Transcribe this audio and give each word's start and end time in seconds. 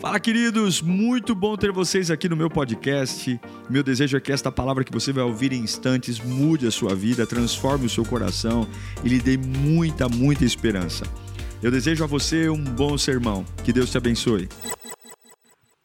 Fala, 0.00 0.20
queridos! 0.20 0.80
Muito 0.80 1.34
bom 1.34 1.56
ter 1.56 1.72
vocês 1.72 2.08
aqui 2.08 2.28
no 2.28 2.36
meu 2.36 2.48
podcast. 2.48 3.40
Meu 3.68 3.82
desejo 3.82 4.16
é 4.16 4.20
que 4.20 4.30
esta 4.30 4.50
palavra 4.52 4.84
que 4.84 4.92
você 4.92 5.12
vai 5.12 5.24
ouvir 5.24 5.52
em 5.52 5.60
instantes 5.60 6.20
mude 6.20 6.68
a 6.68 6.70
sua 6.70 6.94
vida, 6.94 7.26
transforme 7.26 7.86
o 7.86 7.90
seu 7.90 8.04
coração 8.04 8.64
e 9.02 9.08
lhe 9.08 9.18
dê 9.18 9.36
muita, 9.36 10.08
muita 10.08 10.44
esperança. 10.44 11.04
Eu 11.60 11.72
desejo 11.72 12.04
a 12.04 12.06
você 12.06 12.48
um 12.48 12.62
bom 12.62 12.96
sermão. 12.96 13.44
Que 13.64 13.72
Deus 13.72 13.90
te 13.90 13.98
abençoe. 13.98 14.48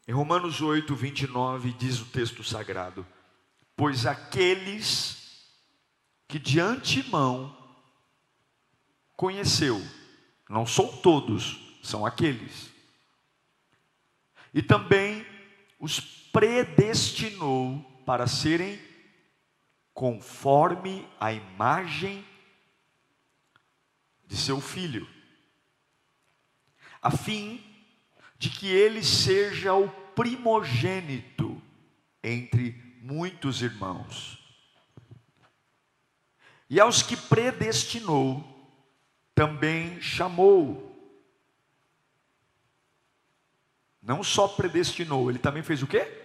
Em 0.08 0.12
Romanos 0.12 0.62
8, 0.62 0.96
29, 0.96 1.74
diz 1.80 2.00
o 2.00 2.06
texto 2.06 2.44
sagrado: 2.44 3.04
Pois 3.76 4.06
aqueles 4.06 5.18
que 6.28 6.38
de 6.38 6.60
antemão 6.60 7.58
conheceu, 9.18 9.82
não 10.48 10.68
são 10.68 10.86
todos, 10.86 11.60
são 11.82 12.06
aqueles 12.06 12.73
e 14.54 14.62
também 14.62 15.26
os 15.80 16.00
predestinou 16.00 17.80
para 18.06 18.28
serem 18.28 18.80
conforme 19.94 21.08
a 21.20 21.32
imagem 21.32 22.26
de 24.26 24.36
seu 24.36 24.60
filho, 24.60 25.08
a 27.02 27.12
fim 27.12 27.64
de 28.38 28.50
que 28.50 28.68
ele 28.68 29.04
seja 29.04 29.74
o 29.74 29.90
primogênito 30.16 31.62
entre 32.24 32.72
muitos 33.02 33.62
irmãos. 33.62 34.40
E 36.70 36.80
aos 36.80 37.04
que 37.04 37.16
predestinou, 37.16 38.54
também 39.36 40.02
chamou. 40.02 40.93
Não 44.04 44.22
só 44.22 44.50
predestinou, 44.50 45.30
ele 45.30 45.40
também 45.40 45.64
fez 45.64 45.82
o 45.82 45.88
quê? 45.88 46.22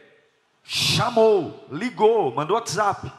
Chamou, 0.65 1.65
ligou, 1.71 2.35
mandou 2.35 2.57
WhatsApp. 2.57 3.11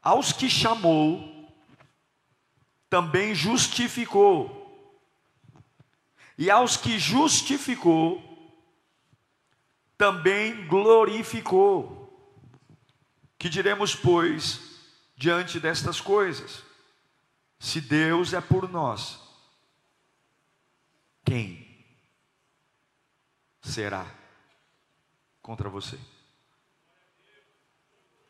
Aos 0.00 0.32
que 0.32 0.48
chamou, 0.48 1.52
também 2.88 3.34
justificou. 3.34 4.62
E 6.38 6.48
aos 6.48 6.76
que 6.76 7.00
justificou, 7.00 8.22
também 9.98 10.68
glorificou. 10.68 12.04
Que 13.36 13.48
diremos, 13.48 13.96
pois, 13.96 14.60
diante 15.16 15.58
destas 15.58 16.00
coisas? 16.00 16.62
Se 17.58 17.80
Deus 17.80 18.32
é 18.32 18.40
por 18.40 18.70
nós, 18.70 19.18
quem 21.24 21.65
será 23.66 24.06
contra 25.42 25.68
você? 25.68 25.98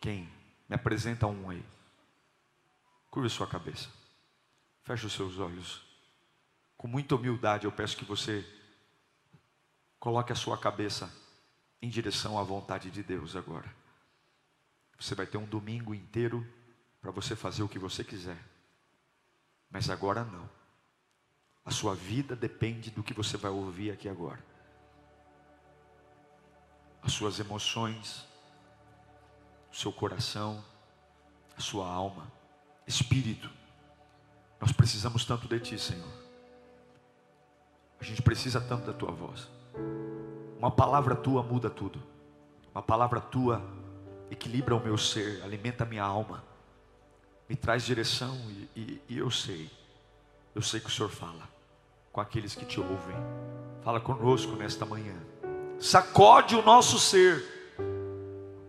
Quem? 0.00 0.28
Me 0.68 0.74
apresenta 0.74 1.26
um 1.26 1.50
aí. 1.50 1.64
Curva 3.10 3.28
sua 3.28 3.46
cabeça. 3.46 3.88
Feche 4.82 5.06
os 5.06 5.12
seus 5.12 5.38
olhos. 5.38 5.82
Com 6.76 6.88
muita 6.88 7.14
humildade 7.14 7.64
eu 7.64 7.72
peço 7.72 7.96
que 7.96 8.04
você 8.04 8.44
coloque 9.98 10.32
a 10.32 10.36
sua 10.36 10.58
cabeça 10.58 11.12
em 11.80 11.88
direção 11.88 12.38
à 12.38 12.42
vontade 12.42 12.90
de 12.90 13.02
Deus 13.02 13.36
agora. 13.36 13.70
Você 14.98 15.14
vai 15.14 15.26
ter 15.26 15.38
um 15.38 15.46
domingo 15.46 15.94
inteiro 15.94 16.46
para 17.00 17.10
você 17.10 17.36
fazer 17.36 17.62
o 17.62 17.68
que 17.68 17.78
você 17.78 18.02
quiser. 18.02 18.38
Mas 19.70 19.90
agora 19.90 20.24
não. 20.24 20.48
A 21.64 21.70
sua 21.70 21.94
vida 21.94 22.34
depende 22.34 22.90
do 22.90 23.02
que 23.02 23.12
você 23.12 23.36
vai 23.36 23.50
ouvir 23.50 23.90
aqui 23.90 24.08
agora 24.08 24.55
as 27.02 27.12
suas 27.12 27.38
emoções, 27.38 28.26
o 29.72 29.76
seu 29.76 29.92
coração, 29.92 30.62
a 31.56 31.60
sua 31.60 31.88
alma, 31.88 32.30
espírito. 32.86 33.50
Nós 34.60 34.72
precisamos 34.72 35.24
tanto 35.24 35.46
de 35.46 35.60
Ti, 35.60 35.78
Senhor. 35.78 36.26
A 38.00 38.04
gente 38.04 38.22
precisa 38.22 38.60
tanto 38.60 38.86
da 38.86 38.92
Tua 38.92 39.10
voz. 39.10 39.48
Uma 40.58 40.70
palavra 40.70 41.14
Tua 41.14 41.42
muda 41.42 41.70
tudo. 41.70 42.02
Uma 42.74 42.82
palavra 42.82 43.20
Tua 43.20 43.62
equilibra 44.30 44.74
o 44.74 44.80
meu 44.80 44.98
ser, 44.98 45.42
alimenta 45.42 45.84
a 45.84 45.86
minha 45.86 46.02
alma, 46.02 46.44
me 47.48 47.54
traz 47.54 47.84
direção 47.84 48.34
e, 48.50 48.68
e, 48.80 49.02
e 49.08 49.18
eu 49.18 49.30
sei, 49.30 49.70
eu 50.54 50.62
sei 50.62 50.80
que 50.80 50.88
o 50.88 50.90
Senhor 50.90 51.08
fala 51.08 51.48
com 52.12 52.20
aqueles 52.20 52.54
que 52.54 52.64
te 52.64 52.80
ouvem. 52.80 53.16
Fala 53.82 54.00
conosco 54.00 54.56
nesta 54.56 54.84
manhã 54.84 55.14
sacode 55.78 56.56
o 56.56 56.62
nosso 56.62 56.98
ser, 56.98 57.44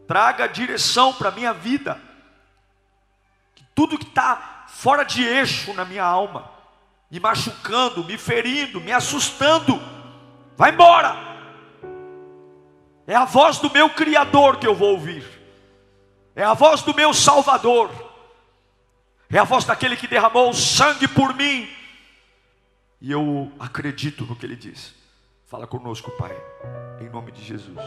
traga 0.08 0.48
direção 0.48 1.14
para 1.14 1.30
a 1.30 1.32
minha 1.32 1.54
vida, 1.54 2.00
que 3.56 3.64
tudo 3.76 3.98
que 3.98 4.08
está 4.08 4.66
fora 4.68 5.04
de 5.04 5.24
eixo 5.24 5.74
na 5.74 5.86
minha 5.86 6.04
alma, 6.04 6.50
me 7.10 7.20
machucando, 7.20 8.04
me 8.04 8.18
ferindo, 8.18 8.82
me 8.82 8.92
assustando, 8.92 9.82
vai 10.56 10.72
embora. 10.72 11.16
É 13.06 13.16
a 13.16 13.26
voz 13.26 13.58
do 13.60 13.72
meu 13.72 13.90
Criador 13.90 14.58
que 14.58 14.68
eu 14.68 14.76
vou 14.76 14.92
ouvir, 14.92 15.26
é 16.36 16.44
a 16.44 16.54
voz 16.54 16.82
do 16.82 16.94
meu 16.94 17.14
Salvador, 17.14 17.90
é 19.30 19.40
a 19.40 19.44
voz 19.44 19.66
daquele 19.66 19.96
que 19.96 20.08
derramou 20.08 20.50
o 20.50 20.54
sangue 20.54 21.08
por 21.08 21.34
mim, 21.34 21.70
e 23.00 23.12
eu 23.12 23.52
acredito 23.60 24.26
no 24.26 24.36
que 24.36 24.46
ele 24.46 24.56
diz. 24.56 24.94
Fala 25.48 25.66
conosco, 25.66 26.12
Pai, 26.12 26.36
em 27.00 27.08
nome 27.10 27.32
de 27.32 27.42
Jesus. 27.42 27.78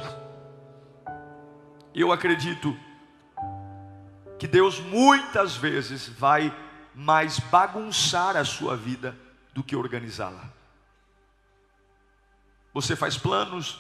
Eu 1.95 2.11
acredito 2.11 2.75
que 4.39 4.49
Deus 4.49 4.81
muitas 4.81 5.57
vezes 5.57 6.09
vai 6.09 6.57
mais 6.95 7.39
bagunçar 7.39 8.35
a 8.35 8.47
sua 8.47 8.75
vida 8.79 9.15
do 9.53 9.63
que 9.63 9.77
organizá-la. 9.77 10.49
Você 12.73 12.97
faz 12.97 13.19
planos, 13.19 13.79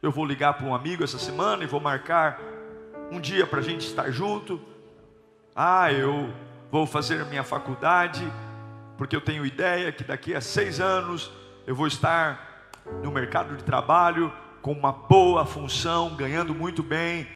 eu 0.00 0.10
vou 0.10 0.24
ligar 0.24 0.54
para 0.54 0.64
um 0.64 0.74
amigo 0.74 1.04
essa 1.04 1.18
semana 1.18 1.64
e 1.64 1.66
vou 1.66 1.80
marcar 1.80 2.40
um 3.10 3.20
dia 3.20 3.46
para 3.46 3.58
a 3.58 3.62
gente 3.62 3.86
estar 3.86 4.10
junto. 4.10 4.58
Ah, 5.54 5.92
eu 5.92 6.32
vou 6.70 6.86
fazer 6.86 7.22
minha 7.26 7.44
faculdade, 7.44 8.24
porque 8.96 9.14
eu 9.14 9.20
tenho 9.20 9.44
ideia 9.44 9.92
que 9.92 10.02
daqui 10.02 10.34
a 10.34 10.40
seis 10.40 10.80
anos 10.80 11.30
eu 11.66 11.76
vou 11.76 11.86
estar 11.86 12.51
no 13.02 13.10
mercado 13.10 13.56
de 13.56 13.64
trabalho 13.64 14.32
com 14.60 14.72
uma 14.72 14.92
boa 14.92 15.44
função, 15.44 16.14
ganhando 16.14 16.54
muito 16.54 16.82
bem. 16.82 17.28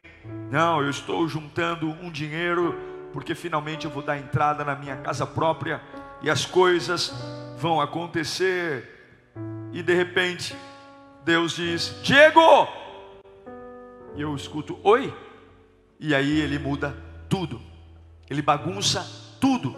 Não, 0.49 0.81
eu 0.81 0.89
estou 0.89 1.27
juntando 1.27 1.89
um 1.89 2.09
dinheiro 2.09 2.77
porque 3.11 3.35
finalmente 3.35 3.85
eu 3.85 3.91
vou 3.91 4.01
dar 4.01 4.17
entrada 4.17 4.63
na 4.63 4.75
minha 4.75 4.97
casa 4.97 5.25
própria 5.25 5.81
e 6.21 6.29
as 6.29 6.45
coisas 6.45 7.13
vão 7.57 7.81
acontecer. 7.81 9.33
E 9.73 9.83
de 9.83 9.93
repente, 9.93 10.55
Deus 11.23 11.55
diz: 11.55 11.99
Diego! 12.01 12.67
E 14.15 14.21
eu 14.21 14.35
escuto: 14.35 14.79
Oi? 14.83 15.13
E 15.99 16.13
aí 16.13 16.39
ele 16.39 16.59
muda 16.59 16.95
tudo, 17.27 17.59
ele 18.29 18.41
bagunça 18.41 19.05
tudo, 19.41 19.75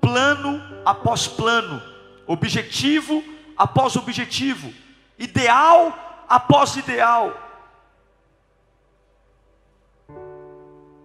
plano 0.00 0.60
após 0.84 1.28
plano, 1.28 1.80
objetivo 2.26 3.22
após 3.62 3.94
objetivo, 3.94 4.74
ideal 5.16 6.24
após 6.28 6.74
ideal. 6.74 7.32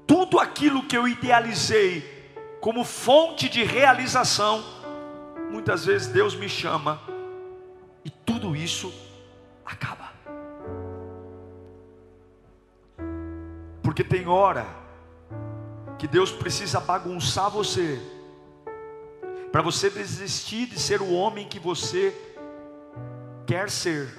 Tudo 0.07 0.39
aquilo 0.39 0.87
que 0.87 0.97
eu 0.97 1.07
idealizei 1.07 2.03
como 2.59 2.83
fonte 2.83 3.47
de 3.47 3.63
realização, 3.63 4.63
muitas 5.51 5.85
vezes 5.85 6.07
Deus 6.07 6.33
me 6.33 6.49
chama 6.49 6.99
e 8.03 8.09
tudo 8.09 8.55
isso 8.55 8.91
acaba. 9.63 10.11
Porque 13.83 14.03
tem 14.03 14.27
hora 14.27 14.65
que 15.99 16.07
Deus 16.07 16.31
precisa 16.31 16.79
bagunçar 16.79 17.51
você, 17.51 18.01
para 19.51 19.61
você 19.61 19.91
desistir 19.91 20.65
de 20.65 20.79
ser 20.79 21.01
o 21.03 21.13
homem 21.13 21.47
que 21.47 21.59
você 21.59 22.15
quer 23.47 23.69
ser, 23.69 24.09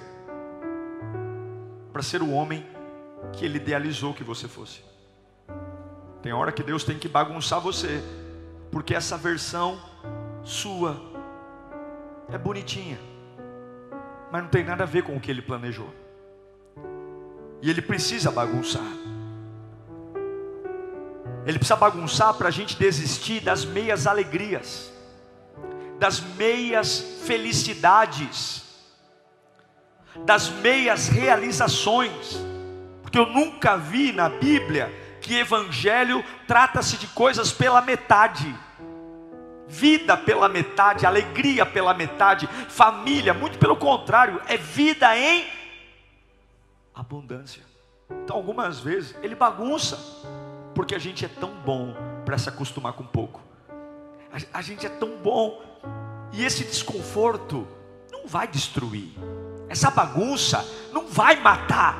para 1.93 2.01
ser 2.01 2.23
o 2.23 2.31
homem 2.31 2.65
que 3.31 3.45
Ele 3.45 3.57
idealizou 3.57 4.11
que 4.11 4.23
você 4.23 4.47
fosse. 4.47 4.83
Tem 6.23 6.33
hora 6.33 6.51
que 6.51 6.63
Deus 6.63 6.83
tem 6.83 6.97
que 6.97 7.07
bagunçar 7.07 7.61
você, 7.61 8.03
porque 8.71 8.95
essa 8.95 9.17
versão 9.17 9.79
sua 10.43 10.99
é 12.33 12.37
bonitinha, 12.39 12.99
mas 14.31 14.41
não 14.41 14.49
tem 14.49 14.63
nada 14.63 14.83
a 14.83 14.87
ver 14.87 15.03
com 15.03 15.15
o 15.15 15.19
que 15.19 15.29
Ele 15.29 15.43
planejou. 15.43 15.93
E 17.61 17.69
Ele 17.69 17.83
precisa 17.83 18.31
bagunçar. 18.31 18.91
Ele 21.45 21.57
precisa 21.59 21.75
bagunçar 21.75 22.33
para 22.33 22.47
a 22.47 22.51
gente 22.51 22.75
desistir 22.75 23.41
das 23.41 23.63
meias 23.63 24.07
alegrias, 24.07 24.91
das 25.99 26.19
meias 26.19 26.99
felicidades 27.25 28.68
das 30.25 30.49
meias 30.49 31.07
realizações, 31.07 32.39
porque 33.01 33.17
eu 33.17 33.25
nunca 33.27 33.77
vi 33.77 34.11
na 34.11 34.29
Bíblia 34.29 34.93
que 35.21 35.35
evangelho 35.35 36.23
trata-se 36.47 36.97
de 36.97 37.07
coisas 37.07 37.51
pela 37.51 37.81
metade. 37.81 38.55
Vida 39.67 40.17
pela 40.17 40.49
metade, 40.49 41.05
alegria 41.05 41.65
pela 41.65 41.93
metade, 41.93 42.47
família, 42.67 43.33
muito 43.33 43.59
pelo 43.59 43.75
contrário, 43.75 44.41
é 44.47 44.57
vida 44.57 45.15
em 45.15 45.45
abundância. 46.93 47.63
Então, 48.23 48.35
algumas 48.35 48.79
vezes, 48.79 49.15
ele 49.21 49.35
bagunça, 49.35 49.97
porque 50.73 50.95
a 50.95 50.99
gente 50.99 51.23
é 51.23 51.27
tão 51.27 51.51
bom 51.51 51.95
para 52.25 52.37
se 52.37 52.49
acostumar 52.49 52.93
com 52.93 53.03
pouco, 53.03 53.41
a, 54.31 54.59
a 54.59 54.61
gente 54.61 54.85
é 54.85 54.89
tão 54.89 55.17
bom, 55.17 55.61
e 56.31 56.43
esse 56.43 56.63
desconforto 56.63 57.67
não 58.11 58.27
vai 58.27 58.47
destruir, 58.47 59.09
essa 59.69 59.91
bagunça 59.91 60.67
não 60.91 61.07
vai 61.07 61.39
matar, 61.39 61.95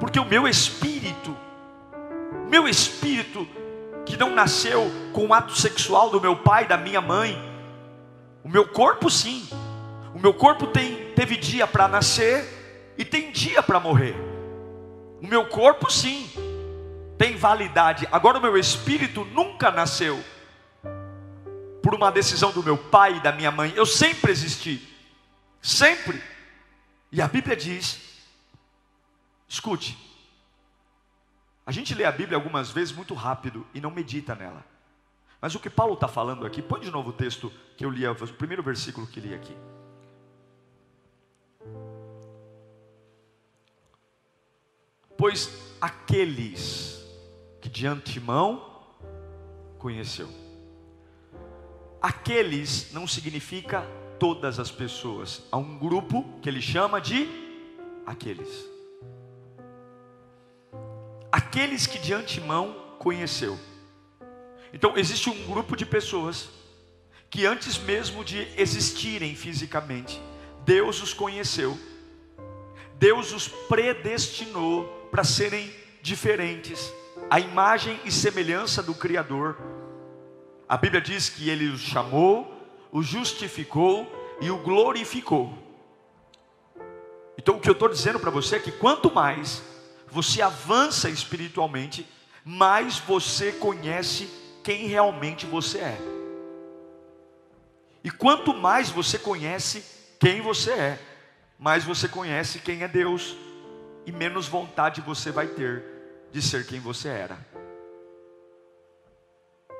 porque 0.00 0.18
o 0.18 0.24
meu 0.24 0.48
espírito, 0.48 1.36
meu 2.48 2.66
espírito, 2.66 3.46
que 4.06 4.16
não 4.16 4.34
nasceu 4.34 4.90
com 5.12 5.26
o 5.26 5.34
ato 5.34 5.54
sexual 5.54 6.08
do 6.08 6.20
meu 6.20 6.36
pai, 6.36 6.66
da 6.66 6.78
minha 6.78 7.02
mãe, 7.02 7.38
o 8.42 8.48
meu 8.48 8.66
corpo 8.66 9.10
sim, 9.10 9.46
o 10.14 10.18
meu 10.18 10.32
corpo 10.32 10.66
tem, 10.68 11.12
teve 11.14 11.36
dia 11.36 11.66
para 11.66 11.86
nascer 11.86 12.94
e 12.96 13.04
tem 13.04 13.30
dia 13.30 13.62
para 13.62 13.78
morrer, 13.78 14.16
o 15.22 15.26
meu 15.26 15.46
corpo 15.46 15.92
sim, 15.92 16.30
tem 17.18 17.36
validade, 17.36 18.08
agora 18.10 18.38
o 18.38 18.40
meu 18.40 18.56
espírito 18.56 19.26
nunca 19.26 19.70
nasceu 19.70 20.18
por 21.82 21.94
uma 21.94 22.10
decisão 22.10 22.50
do 22.52 22.62
meu 22.62 22.78
pai 22.78 23.16
e 23.16 23.20
da 23.20 23.32
minha 23.32 23.50
mãe, 23.50 23.72
eu 23.76 23.84
sempre 23.84 24.32
existi. 24.32 24.89
Sempre. 25.60 26.22
E 27.12 27.20
a 27.20 27.28
Bíblia 27.28 27.56
diz: 27.56 28.00
escute, 29.48 29.96
a 31.66 31.72
gente 31.72 31.94
lê 31.94 32.04
a 32.04 32.12
Bíblia 32.12 32.36
algumas 32.36 32.70
vezes 32.70 32.94
muito 32.94 33.14
rápido 33.14 33.66
e 33.74 33.80
não 33.80 33.90
medita 33.90 34.34
nela. 34.34 34.64
Mas 35.40 35.54
o 35.54 35.60
que 35.60 35.70
Paulo 35.70 35.94
está 35.94 36.06
falando 36.06 36.44
aqui, 36.44 36.60
põe 36.60 36.80
de 36.80 36.90
novo 36.90 37.10
o 37.10 37.12
texto 37.12 37.52
que 37.76 37.84
eu 37.84 37.90
li, 37.90 38.06
o 38.06 38.14
primeiro 38.34 38.62
versículo 38.62 39.06
que 39.06 39.20
li 39.20 39.34
aqui. 39.34 39.56
Pois 45.16 45.50
aqueles 45.80 47.04
que 47.60 47.68
de 47.68 47.86
antemão 47.86 48.82
conheceu. 49.78 50.28
Aqueles 52.00 52.92
não 52.92 53.06
significa 53.06 53.86
todas 54.20 54.60
as 54.60 54.70
pessoas. 54.70 55.42
Há 55.50 55.56
um 55.56 55.78
grupo 55.78 56.24
que 56.42 56.48
ele 56.48 56.60
chama 56.60 57.00
de 57.00 57.26
aqueles. 58.06 58.48
Aqueles 61.32 61.86
que 61.86 61.98
de 61.98 62.12
antemão 62.12 62.76
conheceu. 62.98 63.58
Então, 64.72 64.96
existe 64.96 65.30
um 65.30 65.46
grupo 65.46 65.74
de 65.74 65.86
pessoas 65.86 66.50
que 67.30 67.46
antes 67.46 67.78
mesmo 67.78 68.24
de 68.24 68.46
existirem 68.56 69.34
fisicamente, 69.34 70.20
Deus 70.64 71.00
os 71.02 71.14
conheceu. 71.14 71.78
Deus 72.98 73.32
os 73.32 73.48
predestinou 73.48 74.84
para 75.10 75.24
serem 75.24 75.72
diferentes, 76.02 76.92
a 77.30 77.40
imagem 77.40 77.98
e 78.04 78.12
semelhança 78.12 78.82
do 78.82 78.94
Criador. 78.94 79.56
A 80.68 80.76
Bíblia 80.76 81.00
diz 81.00 81.28
que 81.28 81.48
ele 81.48 81.68
os 81.68 81.80
chamou, 81.80 82.59
o 82.92 83.02
justificou 83.02 84.06
e 84.40 84.50
o 84.50 84.58
glorificou. 84.58 85.52
Então 87.38 87.56
o 87.56 87.60
que 87.60 87.68
eu 87.68 87.72
estou 87.72 87.88
dizendo 87.88 88.18
para 88.20 88.30
você 88.30 88.56
é 88.56 88.60
que 88.60 88.72
quanto 88.72 89.12
mais 89.12 89.62
você 90.08 90.42
avança 90.42 91.08
espiritualmente, 91.08 92.06
mais 92.44 92.98
você 92.98 93.52
conhece 93.52 94.28
quem 94.62 94.86
realmente 94.86 95.46
você 95.46 95.78
é. 95.78 95.98
E 98.02 98.10
quanto 98.10 98.52
mais 98.54 98.90
você 98.90 99.18
conhece 99.18 99.84
quem 100.18 100.40
você 100.40 100.72
é, 100.72 100.98
mais 101.58 101.84
você 101.84 102.08
conhece 102.08 102.58
quem 102.58 102.82
é 102.82 102.88
Deus, 102.88 103.36
e 104.06 104.12
menos 104.12 104.48
vontade 104.48 105.00
você 105.00 105.30
vai 105.30 105.46
ter 105.46 105.84
de 106.32 106.40
ser 106.40 106.66
quem 106.66 106.80
você 106.80 107.08
era. 107.08 107.38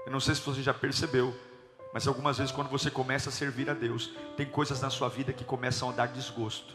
Eu 0.06 0.13
não 0.13 0.21
sei 0.21 0.35
se 0.35 0.41
você 0.43 0.63
já 0.63 0.75
percebeu, 0.75 1.35
mas 1.93 2.07
algumas 2.07 2.39
vezes, 2.39 2.53
quando 2.53 2.69
você 2.69 2.91
começa 2.91 3.31
a 3.31 3.33
servir 3.33 3.69
a 3.69 3.75
Deus, 3.75 4.13
tem 4.37 4.47
coisas 4.47 4.81
na 4.81 4.91
sua 4.91 5.09
vida 5.09 5.33
que 5.33 5.45
começam 5.45 5.91
a 5.91 5.93
dar 5.93 6.07
desgosto. 6.07 6.75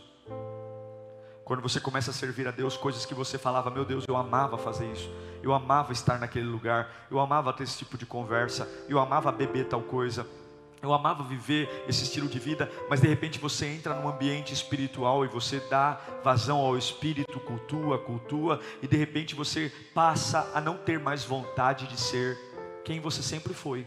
Quando 1.45 1.61
você 1.61 1.79
começa 1.79 2.09
a 2.09 2.13
servir 2.13 2.47
a 2.47 2.51
Deus, 2.51 2.75
coisas 2.75 3.05
que 3.05 3.13
você 3.13 3.37
falava, 3.37 3.69
meu 3.69 3.85
Deus, 3.85 4.03
eu 4.07 4.17
amava 4.17 4.57
fazer 4.57 4.91
isso, 4.91 5.09
eu 5.43 5.53
amava 5.53 5.93
estar 5.93 6.19
naquele 6.19 6.47
lugar, 6.47 7.07
eu 7.09 7.19
amava 7.19 7.53
ter 7.53 7.63
esse 7.63 7.77
tipo 7.77 7.97
de 7.97 8.05
conversa, 8.05 8.67
eu 8.89 8.99
amava 8.99 9.31
beber 9.31 9.67
tal 9.67 9.81
coisa, 9.81 10.27
eu 10.81 10.91
amava 10.91 11.23
viver 11.23 11.69
esse 11.87 12.03
estilo 12.03 12.27
de 12.27 12.39
vida, 12.39 12.69
mas 12.89 12.99
de 12.99 13.07
repente 13.07 13.39
você 13.39 13.67
entra 13.67 13.93
num 13.93 14.09
ambiente 14.09 14.53
espiritual 14.53 15.23
e 15.23 15.27
você 15.27 15.59
dá 15.69 16.01
vazão 16.23 16.57
ao 16.57 16.77
espírito, 16.77 17.39
cultua, 17.39 17.99
cultua, 17.99 18.59
e 18.81 18.87
de 18.87 18.97
repente 18.97 19.35
você 19.35 19.71
passa 19.93 20.51
a 20.53 20.59
não 20.59 20.77
ter 20.77 20.99
mais 20.99 21.23
vontade 21.23 21.87
de 21.87 21.99
ser 21.99 22.37
quem 22.83 22.99
você 22.99 23.21
sempre 23.21 23.53
foi. 23.53 23.85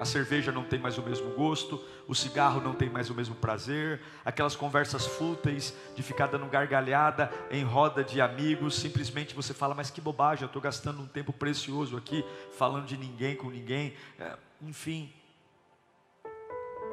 A 0.00 0.04
cerveja 0.04 0.50
não 0.50 0.64
tem 0.64 0.78
mais 0.78 0.98
o 0.98 1.02
mesmo 1.02 1.30
gosto, 1.30 1.82
o 2.08 2.14
cigarro 2.14 2.60
não 2.60 2.74
tem 2.74 2.90
mais 2.90 3.10
o 3.10 3.14
mesmo 3.14 3.34
prazer, 3.34 4.00
aquelas 4.24 4.56
conversas 4.56 5.06
fúteis 5.06 5.74
de 5.94 6.02
ficar 6.02 6.26
dando 6.26 6.46
gargalhada 6.46 7.30
em 7.50 7.62
roda 7.62 8.02
de 8.02 8.20
amigos, 8.20 8.76
simplesmente 8.76 9.34
você 9.34 9.54
fala, 9.54 9.74
mas 9.74 9.90
que 9.90 10.00
bobagem, 10.00 10.42
eu 10.42 10.46
estou 10.46 10.60
gastando 10.60 11.00
um 11.00 11.06
tempo 11.06 11.32
precioso 11.32 11.96
aqui, 11.96 12.24
falando 12.56 12.86
de 12.86 12.96
ninguém 12.96 13.36
com 13.36 13.50
ninguém, 13.50 13.94
é, 14.18 14.36
enfim. 14.60 15.12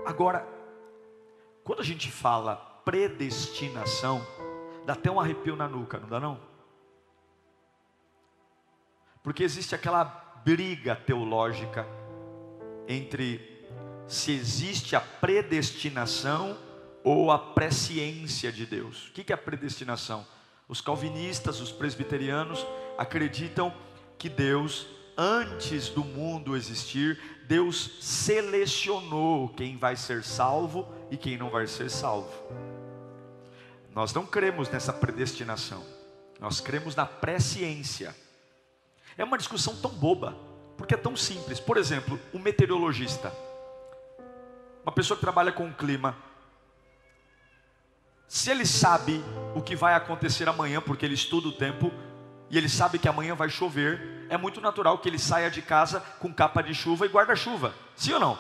Agora, 0.05 0.47
quando 1.63 1.79
a 1.79 1.85
gente 1.85 2.11
fala 2.11 2.55
predestinação, 2.85 4.25
dá 4.85 4.93
até 4.93 5.11
um 5.11 5.19
arrepio 5.19 5.55
na 5.55 5.67
nuca, 5.67 5.99
não 5.99 6.07
dá 6.07 6.19
não? 6.19 6.39
Porque 9.23 9.43
existe 9.43 9.75
aquela 9.75 10.03
briga 10.43 10.95
teológica 10.95 11.85
entre 12.87 13.65
se 14.07 14.31
existe 14.31 14.95
a 14.95 15.01
predestinação 15.01 16.57
ou 17.03 17.31
a 17.31 17.39
presciência 17.39 18.51
de 18.51 18.65
Deus. 18.65 19.07
O 19.07 19.11
que 19.11 19.31
é 19.31 19.35
a 19.35 19.37
predestinação? 19.37 20.25
Os 20.67 20.81
calvinistas, 20.81 21.59
os 21.59 21.71
presbiterianos 21.71 22.65
acreditam 22.97 23.73
que 24.17 24.29
Deus, 24.29 24.87
antes 25.17 25.89
do 25.89 26.03
mundo 26.03 26.55
existir, 26.55 27.19
Deus 27.47 27.97
selecionou 27.99 29.49
quem 29.49 29.75
vai 29.75 29.95
ser 29.95 30.23
salvo 30.23 30.87
e 31.09 31.17
quem 31.17 31.37
não 31.37 31.49
vai 31.49 31.67
ser 31.67 31.89
salvo. 31.89 32.31
Nós 33.93 34.13
não 34.13 34.25
cremos 34.25 34.69
nessa 34.69 34.93
predestinação, 34.93 35.83
nós 36.39 36.61
cremos 36.61 36.95
na 36.95 37.05
presciência. 37.05 38.15
É 39.17 39.23
uma 39.23 39.37
discussão 39.37 39.75
tão 39.75 39.91
boba, 39.91 40.37
porque 40.81 40.95
é 40.95 40.97
tão 40.97 41.15
simples. 41.15 41.59
Por 41.59 41.77
exemplo, 41.77 42.19
um 42.33 42.39
meteorologista, 42.39 43.31
uma 44.81 44.91
pessoa 44.91 45.15
que 45.15 45.21
trabalha 45.21 45.51
com 45.51 45.67
o 45.67 45.73
clima, 45.73 46.17
se 48.27 48.49
ele 48.49 48.65
sabe 48.65 49.23
o 49.53 49.61
que 49.61 49.75
vai 49.75 49.93
acontecer 49.93 50.49
amanhã, 50.49 50.81
porque 50.81 51.05
ele 51.05 51.13
estuda 51.13 51.49
o 51.49 51.51
tempo, 51.51 51.91
e 52.49 52.57
ele 52.57 52.67
sabe 52.67 52.97
que 52.97 53.07
amanhã 53.07 53.35
vai 53.35 53.47
chover, 53.47 54.25
é 54.27 54.35
muito 54.37 54.59
natural 54.59 54.97
que 54.97 55.07
ele 55.07 55.19
saia 55.19 55.51
de 55.51 55.61
casa 55.61 55.99
com 56.19 56.33
capa 56.33 56.63
de 56.63 56.73
chuva 56.73 57.05
e 57.05 57.09
guarda-chuva. 57.09 57.75
Sim 57.95 58.13
ou 58.13 58.19
não? 58.19 58.39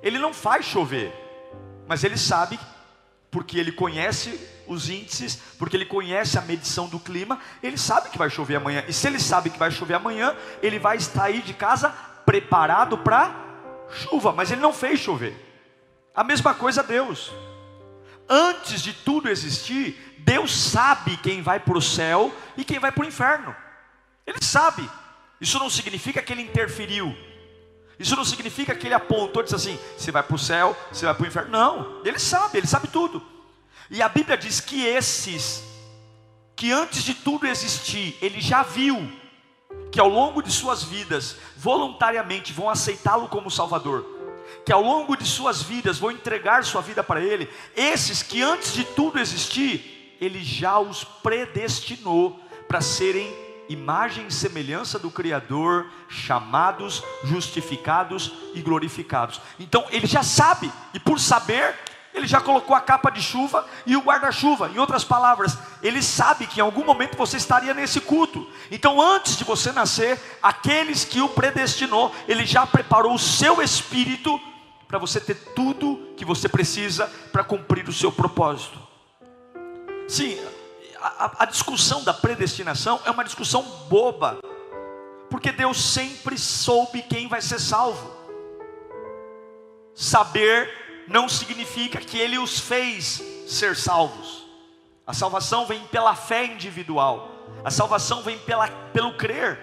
Ele 0.00 0.18
não 0.18 0.32
faz 0.32 0.64
chover, 0.64 1.12
mas 1.88 2.04
ele 2.04 2.16
sabe, 2.16 2.56
porque 3.30 3.58
ele 3.58 3.72
conhece 3.72 4.38
os 4.66 4.88
índices, 4.88 5.38
porque 5.58 5.76
ele 5.76 5.86
conhece 5.86 6.38
a 6.38 6.42
medição 6.42 6.88
do 6.88 6.98
clima, 6.98 7.38
ele 7.62 7.78
sabe 7.78 8.10
que 8.10 8.18
vai 8.18 8.30
chover 8.30 8.56
amanhã. 8.56 8.84
E 8.86 8.92
se 8.92 9.06
ele 9.06 9.18
sabe 9.18 9.50
que 9.50 9.58
vai 9.58 9.70
chover 9.70 9.94
amanhã, 9.94 10.34
ele 10.62 10.78
vai 10.78 10.96
estar 10.96 11.24
aí 11.24 11.40
de 11.42 11.54
casa 11.54 11.90
preparado 12.24 12.98
para 12.98 13.34
chuva, 13.90 14.32
mas 14.32 14.50
ele 14.50 14.60
não 14.60 14.72
fez 14.72 15.00
chover. 15.00 15.34
A 16.14 16.22
mesma 16.22 16.54
coisa 16.54 16.82
Deus. 16.82 17.32
Antes 18.28 18.82
de 18.82 18.92
tudo 18.92 19.28
existir, 19.28 20.16
Deus 20.18 20.54
sabe 20.54 21.16
quem 21.16 21.40
vai 21.40 21.58
para 21.58 21.78
o 21.78 21.82
céu 21.82 22.34
e 22.56 22.64
quem 22.64 22.78
vai 22.78 22.92
para 22.92 23.04
o 23.04 23.08
inferno. 23.08 23.56
Ele 24.26 24.42
sabe. 24.42 24.88
Isso 25.40 25.58
não 25.58 25.70
significa 25.70 26.20
que 26.20 26.32
ele 26.32 26.42
interferiu. 26.42 27.16
Isso 27.98 28.14
não 28.14 28.24
significa 28.24 28.74
que 28.74 28.86
ele 28.86 28.94
apontou 28.94 29.42
e 29.42 29.44
disse 29.44 29.56
assim: 29.56 29.78
você 29.96 30.12
vai 30.12 30.22
para 30.22 30.36
o 30.36 30.38
céu, 30.38 30.76
você 30.92 31.04
vai 31.04 31.14
para 31.14 31.24
o 31.24 31.26
inferno. 31.26 31.50
Não, 31.50 32.00
ele 32.04 32.18
sabe, 32.18 32.58
ele 32.58 32.66
sabe 32.66 32.88
tudo. 32.88 33.22
E 33.90 34.00
a 34.00 34.08
Bíblia 34.08 34.36
diz 34.36 34.60
que 34.60 34.84
esses, 34.84 35.64
que 36.54 36.70
antes 36.70 37.02
de 37.02 37.14
tudo 37.14 37.46
existir, 37.46 38.16
ele 38.20 38.40
já 38.40 38.62
viu, 38.62 39.10
que 39.90 39.98
ao 39.98 40.08
longo 40.08 40.42
de 40.42 40.52
suas 40.52 40.82
vidas, 40.82 41.36
voluntariamente 41.56 42.52
vão 42.52 42.68
aceitá-lo 42.68 43.28
como 43.28 43.50
Salvador, 43.50 44.04
que 44.64 44.72
ao 44.72 44.82
longo 44.82 45.16
de 45.16 45.26
suas 45.26 45.62
vidas 45.62 45.98
vão 45.98 46.10
entregar 46.10 46.64
sua 46.64 46.82
vida 46.82 47.02
para 47.02 47.20
Ele, 47.20 47.48
esses 47.74 48.22
que 48.22 48.42
antes 48.42 48.74
de 48.74 48.84
tudo 48.84 49.18
existir, 49.18 50.16
Ele 50.20 50.44
já 50.44 50.78
os 50.78 51.02
predestinou 51.02 52.38
para 52.68 52.80
serem 52.82 53.47
imagem 53.68 54.26
e 54.26 54.32
semelhança 54.32 54.98
do 54.98 55.10
Criador, 55.10 55.86
chamados, 56.08 57.02
justificados 57.24 58.32
e 58.54 58.60
glorificados. 58.60 59.40
Então 59.58 59.84
Ele 59.90 60.06
já 60.06 60.22
sabe, 60.22 60.70
e 60.94 60.98
por 60.98 61.20
saber, 61.20 61.74
ele 62.18 62.26
já 62.26 62.40
colocou 62.40 62.74
a 62.74 62.80
capa 62.80 63.10
de 63.10 63.22
chuva 63.22 63.66
e 63.86 63.96
o 63.96 64.00
guarda-chuva. 64.00 64.68
Em 64.68 64.78
outras 64.78 65.04
palavras, 65.04 65.56
ele 65.82 66.02
sabe 66.02 66.46
que 66.46 66.58
em 66.58 66.62
algum 66.62 66.84
momento 66.84 67.16
você 67.16 67.36
estaria 67.36 67.72
nesse 67.72 68.00
culto. 68.00 68.46
Então, 68.70 69.00
antes 69.00 69.36
de 69.36 69.44
você 69.44 69.70
nascer, 69.72 70.20
aqueles 70.42 71.04
que 71.04 71.20
o 71.20 71.28
predestinou, 71.28 72.12
ele 72.26 72.44
já 72.44 72.66
preparou 72.66 73.14
o 73.14 73.18
seu 73.18 73.62
espírito 73.62 74.40
para 74.88 74.98
você 74.98 75.20
ter 75.20 75.34
tudo 75.54 76.14
que 76.16 76.24
você 76.24 76.48
precisa 76.48 77.06
para 77.30 77.44
cumprir 77.44 77.88
o 77.88 77.92
seu 77.92 78.10
propósito. 78.10 78.78
Sim, 80.08 80.38
a, 81.00 81.32
a, 81.40 81.44
discussão 81.44 82.02
da 82.02 82.12
predestinação 82.12 83.00
é 83.04 83.10
uma 83.10 83.24
discussão 83.24 83.62
boba, 83.88 84.38
porque 85.30 85.52
Deus 85.52 85.82
sempre 85.82 86.38
soube 86.38 87.02
quem 87.02 87.28
vai 87.28 87.40
ser 87.40 87.58
salvo. 87.58 88.10
Saber 89.94 91.04
não 91.08 91.28
significa 91.28 91.98
que 91.98 92.18
ele 92.18 92.38
os 92.38 92.58
fez 92.58 93.22
ser 93.46 93.76
salvos. 93.76 94.46
A 95.06 95.14
salvação 95.14 95.66
vem 95.66 95.82
pela 95.86 96.14
fé 96.14 96.44
individual, 96.44 97.30
a 97.64 97.70
salvação 97.70 98.22
vem 98.22 98.38
pela, 98.38 98.68
pelo 98.92 99.16
crer. 99.16 99.58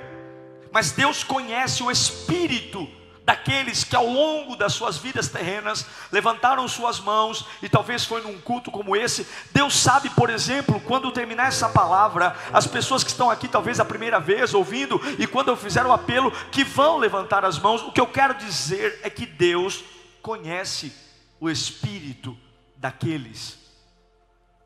Mas 0.71 0.91
Deus 0.91 1.23
conhece 1.23 1.83
o 1.83 1.91
espírito 1.91 2.87
daqueles 3.25 3.83
que 3.83 3.95
ao 3.95 4.05
longo 4.05 4.55
das 4.55 4.73
suas 4.73 4.97
vidas 4.97 5.27
terrenas 5.27 5.85
levantaram 6.11 6.67
suas 6.67 6.99
mãos 6.99 7.45
e 7.61 7.67
talvez 7.67 8.05
foi 8.05 8.21
num 8.21 8.39
culto 8.39 8.69
como 8.69 8.95
esse. 8.95 9.27
Deus 9.51 9.75
sabe, 9.75 10.11
por 10.11 10.29
exemplo, 10.29 10.79
quando 10.81 11.11
terminar 11.11 11.47
essa 11.47 11.67
palavra, 11.67 12.35
as 12.53 12.67
pessoas 12.67 13.03
que 13.03 13.09
estão 13.09 13.31
aqui 13.31 13.47
talvez 13.47 13.79
a 13.79 13.85
primeira 13.85 14.19
vez 14.19 14.53
ouvindo 14.53 15.01
e 15.17 15.25
quando 15.25 15.49
eu 15.49 15.57
fizer 15.57 15.83
o 15.85 15.91
apelo 15.91 16.31
que 16.51 16.63
vão 16.63 16.97
levantar 16.97 17.43
as 17.43 17.57
mãos, 17.57 17.81
o 17.81 17.91
que 17.91 17.99
eu 17.99 18.07
quero 18.07 18.35
dizer 18.35 18.99
é 19.01 19.09
que 19.09 19.25
Deus 19.25 19.83
conhece 20.21 20.93
o 21.39 21.49
espírito 21.49 22.37
daqueles 22.77 23.57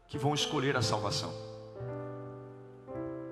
que 0.10 0.18
vão 0.18 0.34
escolher 0.34 0.76
a 0.76 0.82
salvação. 0.82 1.34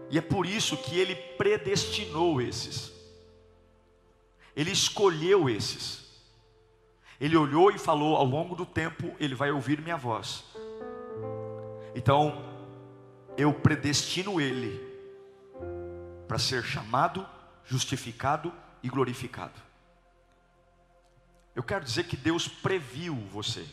E 0.09 0.17
é 0.17 0.21
por 0.21 0.45
isso 0.45 0.77
que 0.77 0.97
ele 0.97 1.15
predestinou 1.15 2.41
esses. 2.41 2.96
Ele 4.57 4.71
escolheu 4.71 5.47
esses. 5.47 6.03
Ele 7.21 7.37
olhou 7.37 7.69
e 7.69 7.77
falou: 7.77 8.15
ao 8.15 8.25
longo 8.25 8.55
do 8.55 8.65
tempo 8.65 9.15
ele 9.19 9.35
vai 9.35 9.51
ouvir 9.51 9.79
minha 9.79 9.95
voz. 9.95 10.43
Então, 11.93 12.43
eu 13.37 13.53
predestino 13.53 14.41
ele 14.41 14.81
para 16.27 16.39
ser 16.39 16.63
chamado, 16.63 17.23
justificado 17.63 18.51
e 18.81 18.89
glorificado. 18.89 19.61
Eu 21.55 21.61
quero 21.61 21.85
dizer 21.85 22.05
que 22.05 22.17
Deus 22.17 22.47
previu 22.47 23.15
você. 23.31 23.63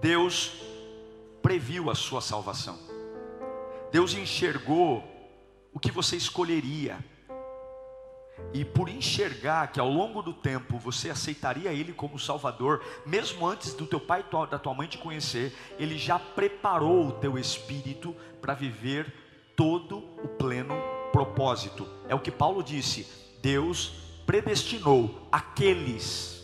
Deus 0.00 0.52
previu 1.40 1.90
a 1.90 1.94
sua 1.94 2.20
salvação. 2.20 2.78
Deus 3.92 4.14
enxergou 4.14 5.04
o 5.72 5.78
que 5.78 5.92
você 5.92 6.16
escolheria. 6.16 6.98
E 8.52 8.64
por 8.64 8.88
enxergar 8.88 9.68
que 9.68 9.78
ao 9.78 9.88
longo 9.88 10.22
do 10.22 10.34
tempo 10.34 10.78
você 10.78 11.10
aceitaria 11.10 11.72
Ele 11.72 11.92
como 11.92 12.18
Salvador, 12.18 12.82
mesmo 13.06 13.46
antes 13.46 13.74
do 13.74 13.86
teu 13.86 14.00
pai 14.00 14.24
e 14.28 14.50
da 14.50 14.58
tua 14.58 14.74
mãe 14.74 14.88
te 14.88 14.98
conhecer, 14.98 15.56
Ele 15.78 15.96
já 15.96 16.18
preparou 16.18 17.06
o 17.06 17.12
teu 17.12 17.38
espírito 17.38 18.14
para 18.40 18.54
viver 18.54 19.12
todo 19.56 19.98
o 19.98 20.28
pleno 20.28 20.74
propósito. 21.12 21.86
É 22.08 22.14
o 22.14 22.20
que 22.20 22.30
Paulo 22.30 22.62
disse: 22.62 23.06
Deus 23.40 23.92
predestinou 24.26 25.28
aqueles, 25.30 26.42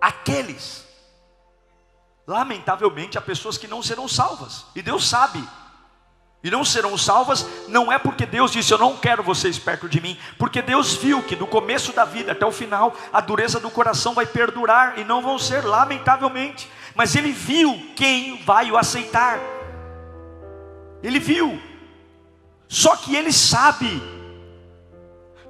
aqueles. 0.00 0.86
Lamentavelmente, 2.26 3.16
há 3.16 3.20
pessoas 3.20 3.56
que 3.56 3.66
não 3.66 3.82
serão 3.82 4.06
salvas, 4.06 4.66
e 4.74 4.82
Deus 4.82 5.08
sabe. 5.08 5.42
E 6.42 6.50
não 6.50 6.64
serão 6.64 6.96
salvas, 6.96 7.44
não 7.66 7.90
é 7.90 7.98
porque 7.98 8.24
Deus 8.24 8.52
disse 8.52 8.72
eu 8.72 8.78
não 8.78 8.96
quero 8.96 9.22
vocês 9.24 9.58
perto 9.58 9.88
de 9.88 10.00
mim, 10.00 10.16
porque 10.38 10.62
Deus 10.62 10.94
viu 10.94 11.20
que 11.22 11.34
do 11.34 11.46
começo 11.46 11.92
da 11.92 12.04
vida 12.04 12.30
até 12.30 12.46
o 12.46 12.52
final 12.52 12.94
a 13.12 13.20
dureza 13.20 13.58
do 13.58 13.70
coração 13.70 14.14
vai 14.14 14.24
perdurar 14.24 14.98
e 14.98 15.04
não 15.04 15.20
vão 15.20 15.38
ser, 15.38 15.64
lamentavelmente. 15.64 16.70
Mas 16.94 17.16
Ele 17.16 17.32
viu 17.32 17.74
quem 17.96 18.42
vai 18.44 18.70
o 18.70 18.78
aceitar, 18.78 19.40
Ele 21.02 21.18
viu, 21.18 21.60
só 22.68 22.94
que 22.94 23.16
Ele 23.16 23.32
sabe 23.32 24.00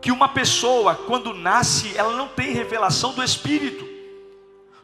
que 0.00 0.12
uma 0.12 0.28
pessoa, 0.28 0.94
quando 0.94 1.34
nasce, 1.34 1.96
ela 1.96 2.16
não 2.16 2.28
tem 2.28 2.52
revelação 2.52 3.12
do 3.12 3.22
Espírito. 3.22 3.86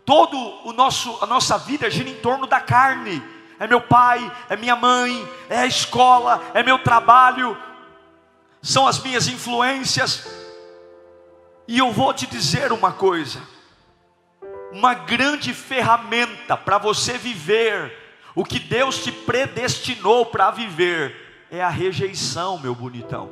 Todo 0.04 0.36
o 0.68 0.72
nosso, 0.72 1.16
a 1.22 1.26
nossa 1.26 1.56
vida 1.56 1.90
gira 1.90 2.10
em 2.10 2.16
torno 2.16 2.46
da 2.46 2.60
carne. 2.60 3.22
É 3.58 3.66
meu 3.66 3.80
pai, 3.80 4.30
é 4.48 4.56
minha 4.56 4.76
mãe, 4.76 5.28
é 5.48 5.58
a 5.58 5.66
escola, 5.66 6.42
é 6.54 6.62
meu 6.62 6.78
trabalho, 6.78 7.56
são 8.62 8.86
as 8.86 8.98
minhas 9.02 9.28
influências. 9.28 10.26
E 11.68 11.78
eu 11.78 11.92
vou 11.92 12.12
te 12.12 12.26
dizer 12.26 12.72
uma 12.72 12.92
coisa: 12.92 13.40
uma 14.72 14.94
grande 14.94 15.54
ferramenta 15.54 16.56
para 16.56 16.78
você 16.78 17.16
viver 17.16 18.04
o 18.34 18.44
que 18.44 18.58
Deus 18.58 19.02
te 19.02 19.12
predestinou 19.12 20.26
para 20.26 20.50
viver 20.50 21.46
é 21.50 21.62
a 21.62 21.68
rejeição, 21.68 22.58
meu 22.58 22.74
bonitão. 22.74 23.30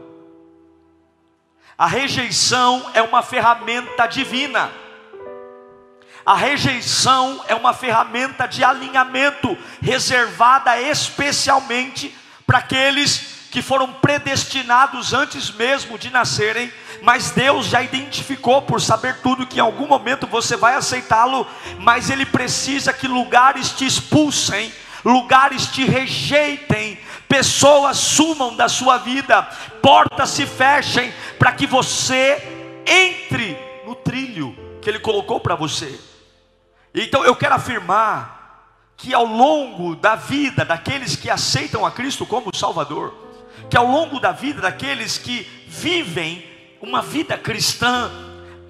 A 1.76 1.86
rejeição 1.86 2.88
é 2.94 3.02
uma 3.02 3.22
ferramenta 3.22 4.06
divina. 4.06 4.70
A 6.24 6.34
rejeição 6.34 7.42
é 7.48 7.54
uma 7.54 7.72
ferramenta 7.72 8.46
de 8.46 8.62
alinhamento 8.62 9.56
reservada 9.80 10.80
especialmente 10.80 12.14
para 12.46 12.58
aqueles 12.58 13.32
que 13.50 13.60
foram 13.60 13.92
predestinados 13.92 15.12
antes 15.12 15.50
mesmo 15.50 15.98
de 15.98 16.10
nascerem, 16.10 16.72
mas 17.02 17.32
Deus 17.32 17.66
já 17.66 17.82
identificou 17.82 18.62
por 18.62 18.80
saber 18.80 19.18
tudo 19.20 19.46
que 19.46 19.58
em 19.58 19.60
algum 19.60 19.86
momento 19.86 20.26
você 20.26 20.56
vai 20.56 20.74
aceitá-lo, 20.74 21.46
mas 21.78 22.08
ele 22.08 22.24
precisa 22.24 22.92
que 22.92 23.06
lugares 23.06 23.70
te 23.70 23.84
expulsem, 23.84 24.72
lugares 25.04 25.66
te 25.66 25.84
rejeitem, 25.84 26.98
pessoas 27.28 27.98
sumam 27.98 28.56
da 28.56 28.68
sua 28.68 28.96
vida, 28.96 29.42
portas 29.82 30.30
se 30.30 30.46
fechem, 30.46 31.12
para 31.38 31.52
que 31.52 31.66
você 31.66 32.82
entre 32.86 33.58
no 33.84 33.94
trilho 33.94 34.56
que 34.80 34.90
Ele 34.90 34.98
colocou 34.98 35.40
para 35.40 35.54
você. 35.54 36.11
Então 36.94 37.24
eu 37.24 37.34
quero 37.34 37.54
afirmar 37.54 38.42
que 38.96 39.12
ao 39.14 39.24
longo 39.24 39.96
da 39.96 40.14
vida 40.14 40.64
daqueles 40.64 41.16
que 41.16 41.30
aceitam 41.30 41.84
a 41.84 41.90
Cristo 41.90 42.24
como 42.24 42.54
Salvador, 42.54 43.14
que 43.68 43.76
ao 43.76 43.86
longo 43.86 44.20
da 44.20 44.32
vida 44.32 44.60
daqueles 44.60 45.18
que 45.18 45.42
vivem 45.66 46.44
uma 46.80 47.00
vida 47.00 47.36
cristã, 47.38 48.10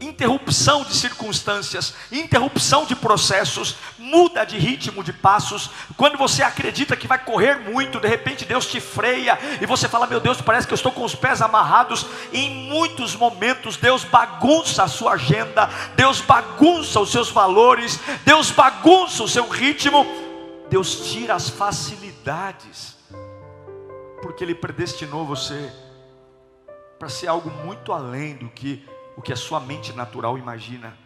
interrupção 0.02 0.84
de 0.84 0.94
circunstâncias, 0.94 1.94
interrupção 2.10 2.84
de 2.84 2.94
processos, 2.96 3.76
muda 3.98 4.44
de 4.44 4.58
ritmo 4.58 5.02
de 5.02 5.12
passos. 5.12 5.70
Quando 5.96 6.18
você 6.18 6.42
acredita 6.42 6.96
que 6.96 7.06
vai 7.06 7.18
correr 7.18 7.56
muito, 7.70 8.00
de 8.00 8.08
repente 8.08 8.44
Deus 8.44 8.66
te 8.66 8.80
freia 8.80 9.38
e 9.60 9.66
você 9.66 9.88
fala: 9.88 10.06
Meu 10.06 10.20
Deus, 10.20 10.40
parece 10.40 10.66
que 10.66 10.72
eu 10.72 10.76
estou 10.76 10.92
com 10.92 11.04
os 11.04 11.14
pés 11.14 11.40
amarrados. 11.40 12.06
E 12.32 12.40
em 12.40 12.68
muitos 12.68 13.14
momentos, 13.14 13.76
Deus 13.76 14.04
bagunça 14.04 14.82
a 14.82 14.88
sua 14.88 15.12
agenda, 15.12 15.70
Deus 15.96 16.20
bagunça 16.20 17.00
os 17.00 17.10
seus 17.10 17.30
valores, 17.30 17.98
Deus 18.24 18.50
bagunça 18.50 19.22
o 19.22 19.28
seu 19.28 19.48
ritmo, 19.48 20.06
Deus 20.68 21.10
tira 21.10 21.34
as 21.34 21.48
facilidades, 21.48 22.96
porque 24.20 24.42
Ele 24.42 24.54
predestinou 24.54 25.24
você 25.24 25.72
para 26.98 27.08
ser 27.08 27.26
algo 27.26 27.50
muito 27.64 27.92
além 27.92 28.36
do 28.36 28.48
que 28.48 28.86
o 29.16 29.22
que 29.22 29.32
a 29.32 29.36
sua 29.36 29.60
mente 29.60 29.92
natural 29.92 30.38
imagina. 30.38 30.96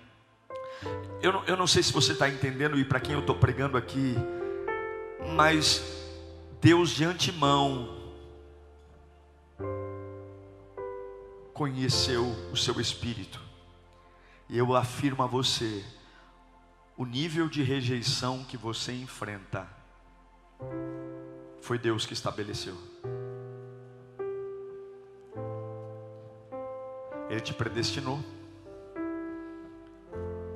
Eu 1.22 1.32
não, 1.32 1.44
eu 1.44 1.56
não 1.56 1.66
sei 1.66 1.82
se 1.82 1.92
você 1.92 2.12
está 2.12 2.28
entendendo 2.28 2.78
e 2.78 2.84
para 2.84 3.00
quem 3.00 3.14
eu 3.14 3.20
estou 3.20 3.36
pregando 3.36 3.76
aqui, 3.76 4.14
mas 5.34 5.82
Deus 6.60 6.90
de 6.90 7.04
antemão 7.04 7.96
conheceu 11.56 12.26
o 12.52 12.56
seu 12.56 12.78
espírito, 12.78 13.40
e 14.48 14.58
eu 14.58 14.76
afirmo 14.76 15.22
a 15.22 15.26
você: 15.26 15.82
o 16.96 17.04
nível 17.04 17.48
de 17.48 17.62
rejeição 17.62 18.44
que 18.44 18.56
você 18.56 18.92
enfrenta, 18.92 19.66
foi 21.62 21.78
Deus 21.78 22.04
que 22.04 22.12
estabeleceu. 22.12 22.76
Ele 27.28 27.40
te 27.40 27.52
predestinou. 27.52 28.20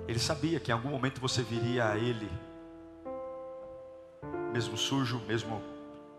Ele 0.06 0.18
sabia 0.18 0.58
que 0.58 0.70
em 0.70 0.74
algum 0.74 0.88
momento 0.88 1.20
você 1.20 1.42
viria 1.42 1.88
a 1.88 1.96
Ele, 1.96 2.28
mesmo 4.52 4.76
sujo, 4.76 5.20
mesmo 5.26 5.62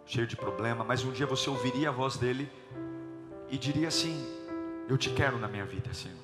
cheio 0.06 0.26
de 0.26 0.36
problema, 0.36 0.84
mas 0.84 1.04
um 1.04 1.12
dia 1.12 1.26
você 1.26 1.50
ouviria 1.50 1.90
a 1.90 1.92
voz 1.92 2.18
dele 2.18 2.50
e 3.50 3.58
diria 3.58 3.90
assim: 3.90 4.26
Eu 4.88 4.98
te 4.98 5.10
quero 5.10 5.38
na 5.38 5.48
minha 5.48 5.66
vida, 5.66 5.94
Senhor. 5.94 6.18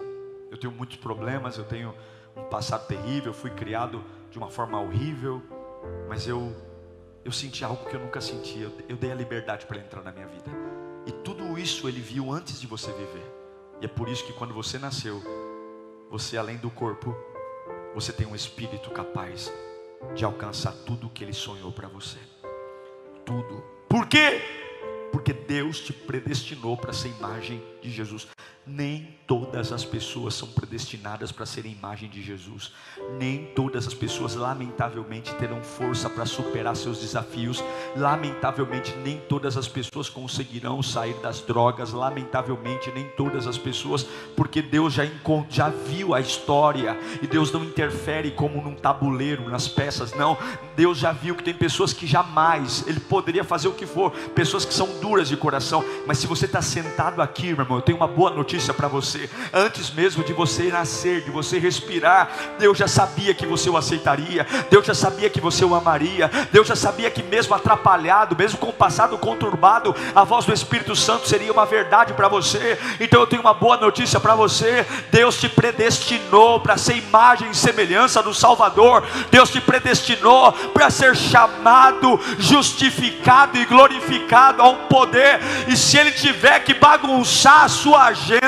Eu 0.50 0.57
tenho 0.57 0.72
muitos 0.72 0.98
problemas, 0.98 1.57
eu 1.57 1.65
tenho 1.65 1.93
um 2.36 2.43
passado 2.46 2.88
terrível, 2.88 3.34
fui 3.34 3.50
criado 3.50 4.03
de 4.31 4.38
uma 4.38 4.50
forma 4.50 4.79
horrível, 4.79 5.41
mas 6.07 6.27
eu 6.27 6.55
eu 7.25 7.31
senti 7.34 7.65
algo 7.65 7.84
que 7.89 7.93
eu 7.93 8.00
nunca 8.00 8.22
senti. 8.22 8.62
Eu, 8.62 8.72
eu 8.88 8.96
dei 8.96 9.12
a 9.12 9.15
liberdade 9.15 9.65
para 9.65 9.77
entrar 9.77 10.01
na 10.01 10.13
minha 10.13 10.27
vida. 10.27 10.50
E 11.05 11.12
tudo 11.12 11.57
isso 11.60 11.88
ele 11.89 12.00
viu 12.00 12.31
antes 12.31 12.60
de 12.60 12.65
você 12.65 12.89
viver. 12.93 13.37
E 13.81 13.86
é 13.86 13.88
por 13.88 14.10
isso 14.10 14.25
que 14.25 14.34
quando 14.34 14.53
você 14.53 14.79
nasceu, 14.79 15.22
você 16.10 16.38
além 16.38 16.57
do 16.57 16.69
corpo, 16.69 17.15
você 17.93 18.12
tem 18.12 18.25
um 18.25 18.36
espírito 18.36 18.89
capaz 18.91 19.51
de 20.15 20.25
alcançar 20.25 20.72
tudo 20.86 21.07
o 21.07 21.10
que 21.10 21.24
ele 21.24 21.34
sonhou 21.34 21.72
para 21.72 21.88
você. 21.88 22.17
Tudo. 23.25 23.63
Por 23.88 24.07
quê? 24.07 24.41
Porque 25.12 25.34
Deus 25.34 25.79
te 25.79 25.93
predestinou 25.93 26.77
para 26.77 26.93
ser 26.93 27.10
imagem 27.10 27.63
de 27.81 27.89
Jesus. 27.89 28.27
Nem 28.67 29.17
todas 29.25 29.74
as 29.74 29.83
pessoas 29.83 30.33
são 30.33 30.47
predestinadas 30.47 31.31
para 31.31 31.45
serem 31.45 31.74
imagem 31.74 32.09
de 32.09 32.21
Jesus. 32.21 32.71
Nem 33.17 33.45
todas 33.55 33.88
as 33.88 33.93
pessoas, 33.93 34.36
lamentavelmente, 34.36 35.33
terão 35.36 35.62
força 35.62 36.09
para 36.09 36.25
superar 36.25 36.75
seus 36.75 37.00
desafios. 37.00 37.63
Lamentavelmente, 37.95 38.93
nem 39.03 39.17
todas 39.27 39.55
as 39.55 39.67
pessoas 39.67 40.09
conseguirão 40.09 40.81
sair 40.83 41.13
das 41.21 41.41
drogas. 41.41 41.93
Lamentavelmente, 41.93 42.91
nem 42.91 43.05
todas 43.09 43.47
as 43.47 43.57
pessoas, 43.57 44.05
porque 44.36 44.62
Deus 44.62 44.93
já, 44.93 45.05
já 45.50 45.69
viu 45.69 46.13
a 46.13 46.19
história 46.19 46.97
e 47.21 47.27
Deus 47.27 47.51
não 47.51 47.63
interfere 47.63 48.31
como 48.31 48.62
num 48.62 48.75
tabuleiro, 48.75 49.50
nas 49.50 49.67
peças. 49.67 50.13
Não, 50.13 50.38
Deus 50.75 50.97
já 50.97 51.12
viu 51.13 51.36
que 51.36 51.43
tem 51.43 51.53
pessoas 51.53 51.93
que 51.93 52.05
jamais, 52.05 52.86
Ele 52.86 53.00
poderia 53.00 53.43
fazer 53.43 53.67
o 53.67 53.74
que 53.74 53.86
for, 53.86 54.12
pessoas 54.36 54.65
que 54.65 54.74
são 54.74 55.00
duras 55.00 55.29
de 55.29 55.38
coração. 55.38 55.83
Mas 56.05 56.17
se 56.17 56.27
você 56.27 56.45
está 56.45 56.62
sentado 56.62 57.21
aqui, 57.21 57.47
meu 57.47 57.63
irmão, 57.63 57.77
eu 57.77 57.81
tenho 57.81 57.97
uma 57.97 58.07
boa 58.07 58.29
notícia 58.29 58.56
notícia 58.57 58.73
para 58.73 58.87
você. 58.87 59.29
Antes 59.53 59.91
mesmo 59.91 60.23
de 60.23 60.33
você 60.33 60.69
nascer, 60.69 61.21
de 61.21 61.29
você 61.29 61.59
respirar, 61.59 62.29
Deus 62.57 62.75
já 62.77 62.87
sabia 62.87 63.33
que 63.33 63.45
você 63.45 63.69
o 63.69 63.77
aceitaria. 63.77 64.47
Deus 64.69 64.85
já 64.85 64.95
sabia 64.95 65.29
que 65.29 65.39
você 65.39 65.63
o 65.63 65.75
amaria. 65.75 66.29
Deus 66.51 66.67
já 66.67 66.75
sabia 66.75 67.11
que 67.11 67.21
mesmo 67.21 67.53
atrapalhado, 67.53 68.35
mesmo 68.35 68.57
com 68.57 68.69
o 68.69 68.73
passado 68.73 69.15
conturbado, 69.17 69.95
a 70.15 70.23
voz 70.23 70.45
do 70.45 70.53
Espírito 70.53 70.95
Santo 70.95 71.27
seria 71.27 71.51
uma 71.51 71.65
verdade 71.67 72.13
para 72.13 72.27
você. 72.27 72.79
Então 72.99 73.21
eu 73.21 73.27
tenho 73.27 73.41
uma 73.41 73.53
boa 73.53 73.77
notícia 73.77 74.19
para 74.19 74.33
você. 74.33 74.85
Deus 75.11 75.37
te 75.37 75.47
predestinou 75.47 76.59
para 76.59 76.77
ser 76.77 76.97
imagem 76.97 77.51
e 77.51 77.55
semelhança 77.55 78.23
do 78.23 78.33
Salvador. 78.33 79.05
Deus 79.29 79.51
te 79.51 79.61
predestinou 79.61 80.51
para 80.73 80.89
ser 80.89 81.15
chamado, 81.15 82.19
justificado 82.39 83.57
e 83.57 83.65
glorificado 83.65 84.63
a 84.63 84.69
um 84.69 84.87
poder. 84.87 85.39
E 85.67 85.77
se 85.77 85.97
ele 85.97 86.11
tiver 86.11 86.61
que 86.61 86.73
bagunçar 86.73 87.65
a 87.65 87.69
sua 87.69 88.05
agenda, 88.05 88.46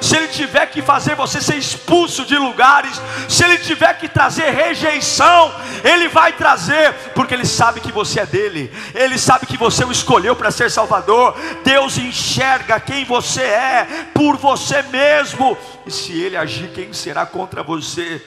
se 0.00 0.16
ele 0.16 0.28
tiver 0.28 0.66
que 0.66 0.82
fazer 0.82 1.14
você 1.14 1.40
ser 1.40 1.56
expulso 1.56 2.24
de 2.24 2.36
lugares, 2.36 3.00
se 3.28 3.44
ele 3.44 3.58
tiver 3.58 3.94
que 3.98 4.08
trazer 4.08 4.50
rejeição, 4.50 5.52
ele 5.84 6.08
vai 6.08 6.32
trazer, 6.32 6.92
porque 7.14 7.34
ele 7.34 7.46
sabe 7.46 7.80
que 7.80 7.92
você 7.92 8.20
é 8.20 8.26
dele, 8.26 8.72
ele 8.94 9.18
sabe 9.18 9.46
que 9.46 9.56
você 9.56 9.84
o 9.84 9.92
escolheu 9.92 10.34
para 10.36 10.50
ser 10.50 10.70
Salvador. 10.70 11.36
Deus 11.64 11.98
enxerga 11.98 12.80
quem 12.80 13.04
você 13.04 13.42
é 13.42 14.08
por 14.14 14.36
você 14.36 14.82
mesmo, 14.82 15.56
e 15.86 15.90
se 15.90 16.12
ele 16.20 16.36
agir, 16.36 16.70
quem 16.72 16.92
será 16.92 17.26
contra 17.26 17.62
você? 17.62 18.22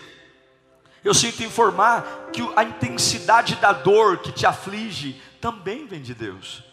Eu 1.04 1.14
sinto 1.14 1.44
informar 1.44 2.30
que 2.32 2.48
a 2.56 2.64
intensidade 2.64 3.56
da 3.56 3.74
dor 3.74 4.20
que 4.20 4.32
te 4.32 4.46
aflige 4.46 5.20
também 5.40 5.88
vem 5.88 6.02
de 6.02 6.14
Deus. 6.14 6.71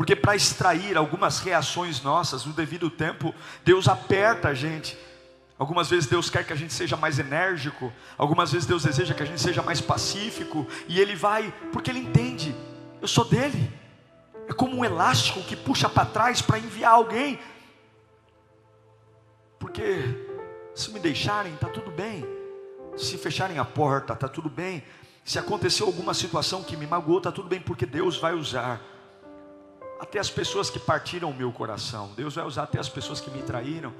Porque 0.00 0.16
para 0.16 0.34
extrair 0.34 0.96
algumas 0.96 1.40
reações 1.40 2.00
nossas 2.00 2.46
no 2.46 2.54
devido 2.54 2.88
tempo, 2.88 3.34
Deus 3.62 3.86
aperta 3.86 4.48
a 4.48 4.54
gente. 4.54 4.96
Algumas 5.58 5.90
vezes 5.90 6.08
Deus 6.08 6.30
quer 6.30 6.42
que 6.42 6.54
a 6.54 6.56
gente 6.56 6.72
seja 6.72 6.96
mais 6.96 7.18
enérgico, 7.18 7.92
algumas 8.16 8.50
vezes 8.50 8.66
Deus 8.66 8.82
deseja 8.82 9.12
que 9.12 9.22
a 9.22 9.26
gente 9.26 9.42
seja 9.42 9.60
mais 9.60 9.78
pacífico, 9.78 10.66
e 10.88 10.98
Ele 10.98 11.14
vai, 11.14 11.52
porque 11.70 11.90
Ele 11.90 11.98
entende, 11.98 12.56
eu 12.98 13.06
sou 13.06 13.26
dele. 13.26 13.70
É 14.48 14.54
como 14.54 14.74
um 14.74 14.82
elástico 14.82 15.42
que 15.42 15.54
puxa 15.54 15.86
para 15.86 16.06
trás 16.06 16.40
para 16.40 16.58
enviar 16.58 16.92
alguém. 16.92 17.38
Porque 19.58 20.02
se 20.74 20.90
me 20.92 20.98
deixarem, 20.98 21.52
está 21.52 21.68
tudo 21.68 21.90
bem. 21.90 22.26
Se 22.96 23.18
fecharem 23.18 23.58
a 23.58 23.66
porta, 23.66 24.14
está 24.14 24.28
tudo 24.28 24.48
bem. 24.48 24.82
Se 25.26 25.38
aconteceu 25.38 25.86
alguma 25.86 26.14
situação 26.14 26.62
que 26.62 26.74
me 26.74 26.86
magoou, 26.86 27.18
está 27.18 27.30
tudo 27.30 27.50
bem, 27.50 27.60
porque 27.60 27.84
Deus 27.84 28.16
vai 28.16 28.32
usar 28.32 28.80
até 30.00 30.18
as 30.18 30.30
pessoas 30.30 30.70
que 30.70 30.78
partiram 30.78 31.30
o 31.30 31.34
meu 31.34 31.52
coração. 31.52 32.12
Deus 32.16 32.34
vai 32.34 32.44
usar 32.44 32.62
até 32.62 32.80
as 32.80 32.88
pessoas 32.88 33.20
que 33.20 33.30
me 33.30 33.42
traíram, 33.42 33.92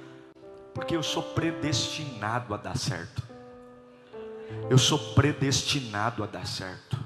porque 0.75 0.97
eu 0.97 1.03
sou 1.03 1.23
predestinado 1.23 2.55
a 2.55 2.57
dar 2.57 2.77
certo. 2.77 3.23
Eu 4.69 4.79
sou 4.79 4.99
predestinado 5.15 6.25
a 6.25 6.27
dar 6.27 6.47
certo. 6.47 6.99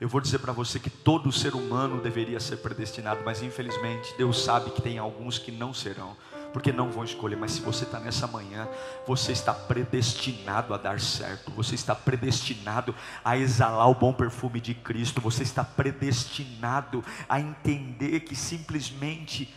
Eu 0.00 0.08
vou 0.08 0.20
dizer 0.20 0.38
para 0.38 0.52
você 0.52 0.78
que 0.78 0.88
todo 0.88 1.30
ser 1.30 1.54
humano 1.54 2.00
deveria 2.00 2.40
ser 2.40 2.56
predestinado, 2.58 3.20
mas 3.24 3.42
infelizmente 3.42 4.14
Deus 4.16 4.42
sabe 4.42 4.70
que 4.70 4.80
tem 4.80 4.96
alguns 4.96 5.38
que 5.38 5.52
não 5.52 5.74
serão 5.74 6.16
porque 6.52 6.72
não 6.72 6.90
vão 6.90 7.04
escolher. 7.04 7.36
Mas 7.36 7.52
se 7.52 7.60
você 7.60 7.84
está 7.84 8.00
nessa 8.00 8.26
manhã, 8.26 8.68
você 9.06 9.32
está 9.32 9.52
predestinado 9.52 10.74
a 10.74 10.76
dar 10.76 11.00
certo, 11.00 11.50
você 11.50 11.74
está 11.74 11.94
predestinado 11.94 12.94
a 13.24 13.36
exalar 13.36 13.88
o 13.88 13.94
bom 13.94 14.12
perfume 14.12 14.60
de 14.60 14.74
Cristo, 14.74 15.20
você 15.20 15.42
está 15.42 15.64
predestinado 15.64 17.04
a 17.28 17.40
entender 17.40 18.20
que 18.20 18.34
simplesmente 18.34 19.54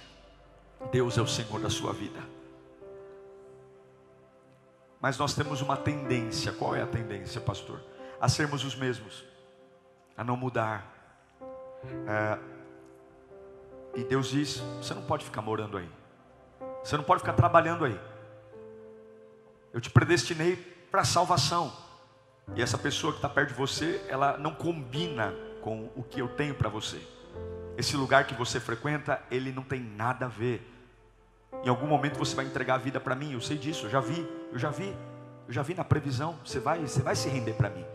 Deus 0.92 1.18
é 1.18 1.22
o 1.22 1.28
Senhor 1.28 1.60
da 1.60 1.70
sua 1.70 1.94
vida. 1.94 2.20
Mas 5.00 5.18
nós 5.18 5.34
temos 5.34 5.62
uma 5.62 5.76
tendência, 5.76 6.52
qual 6.52 6.76
é 6.76 6.82
a 6.82 6.88
tendência, 6.88 7.42
pastor? 7.42 7.82
A 8.20 8.30
sermos 8.30 8.64
os 8.64 8.76
mesmos, 8.76 9.24
a 10.16 10.24
não 10.24 10.38
mudar. 10.38 10.86
É, 12.08 12.40
e 13.96 14.04
Deus 14.04 14.30
diz: 14.30 14.58
você 14.78 14.94
não 14.94 15.02
pode 15.02 15.26
ficar 15.26 15.42
morando 15.42 15.78
aí. 15.78 15.90
Você 16.84 16.98
não 16.98 17.04
pode 17.04 17.22
ficar 17.22 17.34
trabalhando 17.34 17.86
aí. 17.86 18.00
Eu 19.74 19.80
te 19.80 19.90
predestinei 19.90 20.56
para 20.90 21.04
salvação. 21.04 21.72
E 22.56 22.62
essa 22.62 22.78
pessoa 22.78 23.14
que 23.14 23.20
está 23.20 23.30
perto 23.30 23.50
de 23.50 23.56
você, 23.56 24.04
ela 24.10 24.38
não 24.38 24.54
combina 24.54 25.34
com 25.62 25.90
o 25.96 26.04
que 26.04 26.22
eu 26.22 26.28
tenho 26.28 26.56
para 26.56 26.68
você. 26.68 27.00
Esse 27.78 27.96
lugar 27.96 28.26
que 28.26 28.34
você 28.34 28.60
frequenta, 28.60 29.22
ele 29.32 29.52
não 29.52 29.64
tem 29.64 29.80
nada 29.80 30.26
a 30.26 30.30
ver. 30.30 30.68
Em 31.64 31.70
algum 31.70 31.88
momento 31.88 32.18
você 32.18 32.36
vai 32.36 32.46
entregar 32.46 32.76
a 32.76 32.78
vida 32.78 33.00
para 33.00 33.16
mim, 33.16 33.34
eu 33.34 33.42
sei 33.42 33.58
disso, 33.58 33.86
eu 33.86 33.90
já 33.90 34.00
vi, 34.00 34.28
eu 34.52 34.60
já 34.60 34.70
vi, 34.70 34.96
eu 35.48 35.54
já 35.54 35.62
vi 35.62 35.74
na 35.74 35.84
previsão. 35.84 36.38
Você 36.44 36.60
vai, 36.60 36.80
você 36.80 37.02
vai 37.02 37.16
se 37.16 37.30
render 37.30 37.54
para 37.54 37.70
mim. 37.70 37.86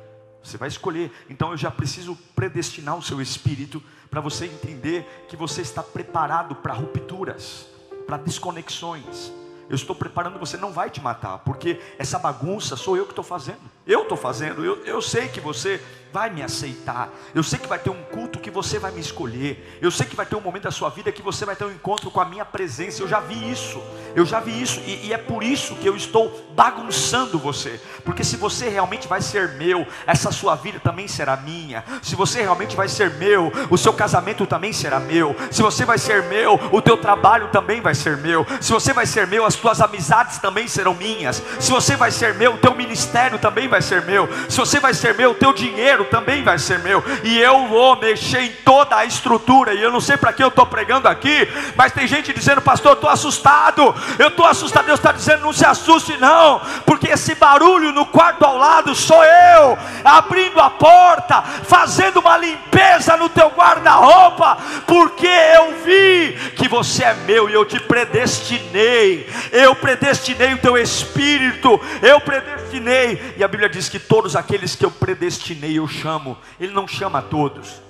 Você 0.42 0.56
vai 0.56 0.68
escolher. 0.68 1.12
Então 1.28 1.50
eu 1.50 1.56
já 1.56 1.70
preciso 1.70 2.16
predestinar 2.34 2.96
o 2.96 3.02
seu 3.02 3.20
espírito 3.20 3.82
para 4.08 4.20
você 4.20 4.46
entender 4.46 5.26
que 5.28 5.36
você 5.36 5.60
está 5.60 5.82
preparado 5.82 6.54
para 6.54 6.72
rupturas 6.72 7.75
para 8.06 8.16
desconexões. 8.16 9.32
Eu 9.68 9.74
estou 9.74 9.96
preparando 9.96 10.38
você, 10.38 10.56
não 10.56 10.72
vai 10.72 10.90
te 10.90 11.00
matar, 11.00 11.38
porque 11.38 11.80
essa 11.98 12.18
bagunça 12.18 12.76
sou 12.76 12.96
eu 12.96 13.04
que 13.04 13.12
estou 13.12 13.24
fazendo. 13.24 13.75
Eu 13.86 14.02
estou 14.02 14.16
fazendo, 14.16 14.64
eu, 14.64 14.84
eu 14.84 15.00
sei 15.00 15.28
que 15.28 15.40
você 15.40 15.80
vai 16.16 16.30
me 16.30 16.42
aceitar. 16.42 17.10
Eu 17.34 17.42
sei 17.42 17.58
que 17.58 17.68
vai 17.68 17.78
ter 17.78 17.90
um 17.90 18.02
culto 18.04 18.38
que 18.38 18.50
você 18.50 18.78
vai 18.78 18.90
me 18.90 19.00
escolher. 19.00 19.78
Eu 19.82 19.90
sei 19.90 20.06
que 20.06 20.16
vai 20.16 20.24
ter 20.24 20.34
um 20.34 20.40
momento 20.40 20.62
da 20.62 20.70
sua 20.70 20.88
vida 20.88 21.12
que 21.12 21.20
você 21.20 21.44
vai 21.44 21.54
ter 21.54 21.64
um 21.64 21.70
encontro 21.70 22.10
com 22.10 22.18
a 22.18 22.24
minha 22.24 22.42
presença. 22.42 23.02
Eu 23.02 23.08
já 23.08 23.20
vi 23.20 23.50
isso. 23.50 23.82
Eu 24.14 24.24
já 24.24 24.40
vi 24.40 24.62
isso. 24.62 24.80
E, 24.86 25.08
e 25.08 25.12
é 25.12 25.18
por 25.18 25.42
isso 25.42 25.74
que 25.74 25.86
eu 25.86 25.94
estou 25.94 26.50
bagunçando 26.54 27.38
você. 27.38 27.78
Porque 28.02 28.24
se 28.24 28.38
você 28.38 28.66
realmente 28.66 29.06
vai 29.06 29.20
ser 29.20 29.56
meu, 29.56 29.86
essa 30.06 30.32
sua 30.32 30.54
vida 30.54 30.80
também 30.80 31.06
será 31.06 31.36
minha. 31.36 31.84
Se 32.02 32.16
você 32.16 32.40
realmente 32.40 32.74
vai 32.74 32.88
ser 32.88 33.10
meu, 33.16 33.52
o 33.68 33.76
seu 33.76 33.92
casamento 33.92 34.46
também 34.46 34.72
será 34.72 34.98
meu. 34.98 35.36
Se 35.50 35.60
você 35.60 35.84
vai 35.84 35.98
ser 35.98 36.22
meu, 36.22 36.54
o 36.72 36.80
teu 36.80 36.96
trabalho 36.96 37.48
também 37.48 37.82
vai 37.82 37.94
ser 37.94 38.16
meu. 38.16 38.46
Se 38.58 38.72
você 38.72 38.94
vai 38.94 39.04
ser 39.04 39.26
meu, 39.26 39.44
as 39.44 39.54
tuas 39.54 39.82
amizades 39.82 40.38
também 40.38 40.66
serão 40.66 40.94
minhas. 40.94 41.42
Se 41.60 41.70
você 41.70 41.94
vai 41.94 42.10
ser 42.10 42.34
meu, 42.36 42.54
o 42.54 42.58
teu 42.58 42.74
ministério 42.74 43.38
também 43.38 43.68
vai 43.68 43.75
ser 43.80 44.02
meu. 44.02 44.28
Se 44.48 44.58
você 44.58 44.80
vai 44.80 44.94
ser 44.94 45.14
meu, 45.14 45.30
o 45.30 45.34
teu 45.34 45.52
dinheiro 45.52 46.04
também 46.06 46.42
vai 46.42 46.58
ser 46.58 46.78
meu, 46.80 47.02
e 47.22 47.38
eu 47.38 47.66
vou 47.66 47.96
mexer 47.96 48.40
em 48.40 48.52
toda 48.64 48.96
a 48.96 49.04
estrutura. 49.04 49.74
E 49.74 49.82
eu 49.82 49.90
não 49.90 50.00
sei 50.00 50.16
para 50.16 50.32
que 50.32 50.42
eu 50.42 50.48
estou 50.48 50.66
pregando 50.66 51.08
aqui, 51.08 51.48
mas 51.74 51.92
tem 51.92 52.06
gente 52.06 52.32
dizendo, 52.32 52.60
pastor, 52.60 52.92
eu 52.92 52.94
estou 52.94 53.10
assustado, 53.10 53.94
eu 54.18 54.28
estou 54.28 54.46
assustado. 54.46 54.86
Deus 54.86 54.98
está 54.98 55.12
dizendo, 55.12 55.42
não 55.42 55.52
se 55.52 55.64
assuste, 55.64 56.16
não, 56.18 56.60
porque 56.84 57.08
esse 57.08 57.34
barulho 57.34 57.92
no 57.92 58.06
quarto 58.06 58.44
ao 58.44 58.56
lado 58.56 58.94
sou 58.94 59.24
eu, 59.24 59.78
abrindo 60.04 60.60
a 60.60 60.70
porta, 60.70 61.42
fazendo 61.42 62.20
uma 62.20 62.36
limpeza 62.36 63.16
no 63.16 63.28
teu 63.28 63.50
guarda 63.50 63.76
guarda-roupa, 63.76 64.58
porque 64.86 65.26
eu 65.26 65.74
vi 65.84 66.32
que 66.56 66.68
você 66.68 67.04
é 67.04 67.14
meu 67.14 67.48
e 67.48 67.54
eu 67.54 67.64
te 67.64 67.78
predestinei. 67.80 69.28
Eu 69.52 69.74
predestinei 69.74 70.54
o 70.54 70.58
teu 70.58 70.76
espírito, 70.76 71.80
eu 72.02 72.20
predestinei. 72.20 73.34
E 73.36 73.44
a 73.44 73.48
Bíblia 73.48 73.65
diz 73.68 73.88
que 73.88 73.98
todos 73.98 74.36
aqueles 74.36 74.74
que 74.76 74.84
eu 74.84 74.90
predestinei 74.90 75.78
eu 75.78 75.88
chamo. 75.88 76.36
Ele 76.60 76.72
não 76.72 76.86
chama 76.86 77.18
a 77.20 77.22
todos. 77.22 77.80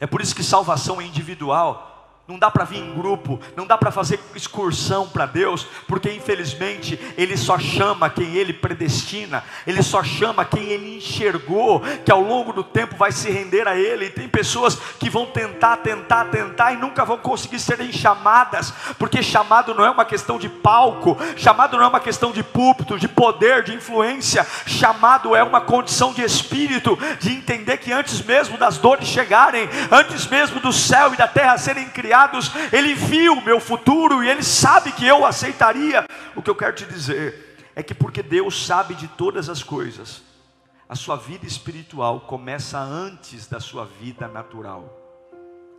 É 0.00 0.06
por 0.06 0.20
isso 0.20 0.34
que 0.34 0.42
salvação 0.42 1.00
é 1.00 1.04
individual. 1.04 1.87
Não 2.28 2.38
dá 2.38 2.50
para 2.50 2.64
vir 2.66 2.80
em 2.80 2.92
grupo, 2.92 3.40
não 3.56 3.66
dá 3.66 3.78
para 3.78 3.90
fazer 3.90 4.20
excursão 4.34 5.08
para 5.08 5.24
Deus, 5.24 5.66
porque 5.86 6.12
infelizmente 6.12 7.00
Ele 7.16 7.38
só 7.38 7.58
chama 7.58 8.10
quem 8.10 8.34
Ele 8.34 8.52
predestina, 8.52 9.42
Ele 9.66 9.82
só 9.82 10.04
chama 10.04 10.44
quem 10.44 10.64
Ele 10.64 10.98
enxergou, 10.98 11.80
que 12.04 12.12
ao 12.12 12.20
longo 12.20 12.52
do 12.52 12.62
tempo 12.62 12.96
vai 12.96 13.12
se 13.12 13.30
render 13.30 13.66
a 13.66 13.78
Ele. 13.78 14.04
E 14.04 14.10
tem 14.10 14.28
pessoas 14.28 14.74
que 15.00 15.08
vão 15.08 15.24
tentar, 15.24 15.78
tentar, 15.78 16.26
tentar 16.26 16.74
e 16.74 16.76
nunca 16.76 17.02
vão 17.02 17.16
conseguir 17.16 17.58
serem 17.58 17.90
chamadas, 17.90 18.74
porque 18.98 19.22
chamado 19.22 19.74
não 19.74 19.82
é 19.82 19.90
uma 19.90 20.04
questão 20.04 20.38
de 20.38 20.50
palco, 20.50 21.16
chamado 21.34 21.78
não 21.78 21.84
é 21.84 21.88
uma 21.88 21.98
questão 21.98 22.30
de 22.30 22.42
púlpito, 22.42 22.98
de 22.98 23.08
poder, 23.08 23.62
de 23.62 23.74
influência, 23.74 24.46
chamado 24.66 25.34
é 25.34 25.42
uma 25.42 25.62
condição 25.62 26.12
de 26.12 26.20
espírito, 26.20 26.98
de 27.20 27.32
entender 27.32 27.78
que 27.78 27.90
antes 27.90 28.20
mesmo 28.20 28.58
das 28.58 28.76
dores 28.76 29.08
chegarem, 29.08 29.66
antes 29.90 30.26
mesmo 30.26 30.60
do 30.60 30.74
céu 30.74 31.14
e 31.14 31.16
da 31.16 31.26
terra 31.26 31.56
serem 31.56 31.88
ele 32.72 32.94
viu 32.94 33.34
o 33.34 33.44
meu 33.44 33.60
futuro 33.60 34.22
e 34.22 34.28
Ele 34.28 34.42
sabe 34.42 34.92
que 34.92 35.06
eu 35.06 35.24
aceitaria. 35.24 36.06
O 36.34 36.42
que 36.42 36.50
eu 36.50 36.54
quero 36.54 36.74
te 36.74 36.84
dizer 36.84 37.56
é 37.74 37.82
que, 37.82 37.94
porque 37.94 38.22
Deus 38.22 38.66
sabe 38.66 38.94
de 38.94 39.06
todas 39.08 39.48
as 39.48 39.62
coisas, 39.62 40.22
a 40.88 40.94
sua 40.94 41.16
vida 41.16 41.46
espiritual 41.46 42.20
começa 42.20 42.78
antes 42.78 43.46
da 43.46 43.60
sua 43.60 43.84
vida 43.84 44.26
natural. 44.26 44.96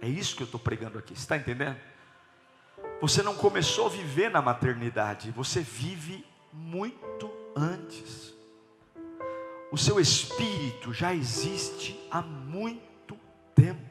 É 0.01 0.07
isso 0.07 0.35
que 0.35 0.43
eu 0.43 0.45
estou 0.45 0.59
pregando 0.59 0.97
aqui, 0.97 1.13
está 1.13 1.35
entendendo? 1.35 1.77
Você 3.01 3.21
não 3.23 3.35
começou 3.35 3.87
a 3.87 3.89
viver 3.89 4.29
na 4.29 4.41
maternidade, 4.41 5.31
você 5.31 5.61
vive 5.61 6.25
muito 6.53 7.31
antes. 7.55 8.33
O 9.71 9.77
seu 9.77 9.99
espírito 9.99 10.93
já 10.93 11.13
existe 11.13 11.99
há 12.09 12.21
muito 12.21 13.17
tempo. 13.53 13.88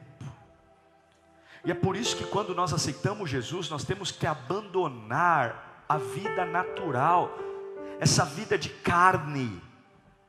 E 1.63 1.71
é 1.71 1.73
por 1.73 1.95
isso 1.95 2.15
que 2.15 2.25
quando 2.25 2.55
nós 2.55 2.73
aceitamos 2.73 3.29
Jesus, 3.29 3.69
nós 3.69 3.83
temos 3.83 4.11
que 4.11 4.25
abandonar 4.25 5.83
a 5.87 5.97
vida 5.97 6.45
natural, 6.45 7.37
essa 7.99 8.23
vida 8.23 8.57
de 8.57 8.69
carne, 8.69 9.61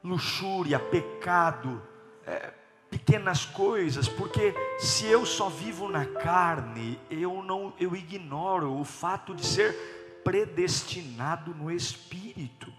luxúria, 0.03 0.79
pecado, 0.79 1.83
é, 2.27 2.53
pequenas 2.91 3.45
coisas, 3.45 4.09
porque 4.09 4.55
se 4.79 5.07
eu 5.07 5.25
só 5.25 5.49
vivo 5.49 5.89
na 5.89 6.05
carne, 6.05 6.99
eu 7.09 7.43
não, 7.43 7.73
eu 7.79 7.95
ignoro 7.95 8.79
o 8.79 8.85
fato 8.85 9.35
de 9.35 9.47
ser 9.47 10.21
predestinado 10.25 11.55
no 11.55 11.71
espírito. 11.71 12.73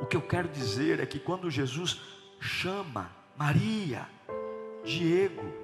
O 0.00 0.06
que 0.06 0.16
eu 0.16 0.22
quero 0.22 0.48
dizer 0.48 1.00
é 1.00 1.06
que 1.06 1.18
quando 1.18 1.50
Jesus 1.50 2.00
chama 2.40 3.10
Maria, 3.36 4.08
Diego, 4.84 5.61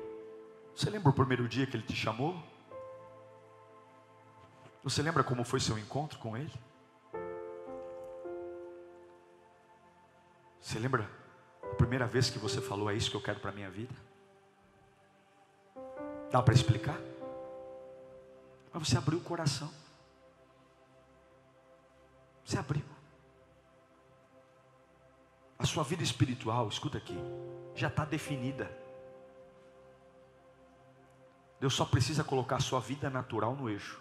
você 0.78 0.90
lembra 0.90 1.10
o 1.10 1.12
primeiro 1.12 1.48
dia 1.48 1.66
que 1.66 1.76
ele 1.76 1.82
te 1.82 1.96
chamou? 1.96 2.40
Você 4.84 5.02
lembra 5.02 5.24
como 5.24 5.42
foi 5.42 5.58
seu 5.58 5.76
encontro 5.76 6.20
com 6.20 6.36
ele? 6.36 6.52
Você 10.60 10.78
lembra 10.78 11.10
a 11.64 11.74
primeira 11.74 12.06
vez 12.06 12.30
que 12.30 12.38
você 12.38 12.60
falou: 12.60 12.88
É 12.88 12.94
isso 12.94 13.10
que 13.10 13.16
eu 13.16 13.20
quero 13.20 13.40
para 13.40 13.50
a 13.50 13.54
minha 13.54 13.68
vida? 13.68 13.92
Dá 16.30 16.40
para 16.40 16.54
explicar? 16.54 17.00
Mas 18.72 18.88
você 18.88 18.96
abriu 18.96 19.18
o 19.18 19.22
coração. 19.22 19.72
Você 22.44 22.56
abriu. 22.56 22.84
A 25.58 25.66
sua 25.66 25.82
vida 25.82 26.04
espiritual, 26.04 26.68
escuta 26.68 26.98
aqui, 26.98 27.18
já 27.74 27.88
está 27.88 28.04
definida. 28.04 28.70
Deus 31.60 31.74
só 31.74 31.84
precisa 31.84 32.22
colocar 32.22 32.56
a 32.56 32.60
sua 32.60 32.80
vida 32.80 33.10
natural 33.10 33.54
no 33.54 33.68
eixo. 33.68 34.00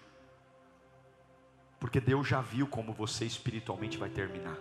Porque 1.80 2.00
Deus 2.00 2.28
já 2.28 2.42
viu 2.42 2.68
como 2.68 2.94
você 2.94 3.26
espiritualmente 3.26 3.98
vai 3.98 4.10
terminar. 4.10 4.58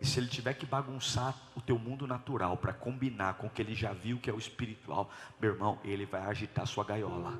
E 0.00 0.06
se 0.06 0.20
ele 0.20 0.28
tiver 0.28 0.54
que 0.54 0.64
bagunçar 0.64 1.34
o 1.56 1.60
teu 1.60 1.78
mundo 1.78 2.06
natural 2.06 2.56
para 2.56 2.72
combinar 2.72 3.34
com 3.34 3.48
o 3.48 3.50
que 3.50 3.60
ele 3.60 3.74
já 3.74 3.92
viu 3.92 4.18
que 4.18 4.30
é 4.30 4.32
o 4.32 4.38
espiritual, 4.38 5.10
meu 5.40 5.52
irmão, 5.52 5.78
ele 5.82 6.06
vai 6.06 6.22
agitar 6.22 6.66
sua 6.66 6.84
gaiola. 6.84 7.38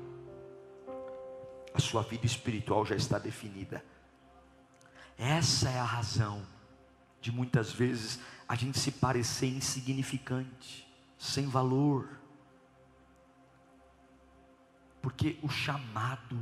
A 1.73 1.79
sua 1.79 2.01
vida 2.01 2.25
espiritual 2.25 2.85
já 2.85 2.95
está 2.95 3.17
definida. 3.17 3.83
Essa 5.17 5.69
é 5.69 5.79
a 5.79 5.83
razão 5.83 6.45
de 7.21 7.31
muitas 7.31 7.71
vezes 7.71 8.19
a 8.47 8.55
gente 8.55 8.79
se 8.79 8.91
parecer 8.91 9.47
insignificante, 9.47 10.87
sem 11.17 11.47
valor 11.47 12.18
porque 15.01 15.37
o 15.41 15.49
chamado, 15.49 16.37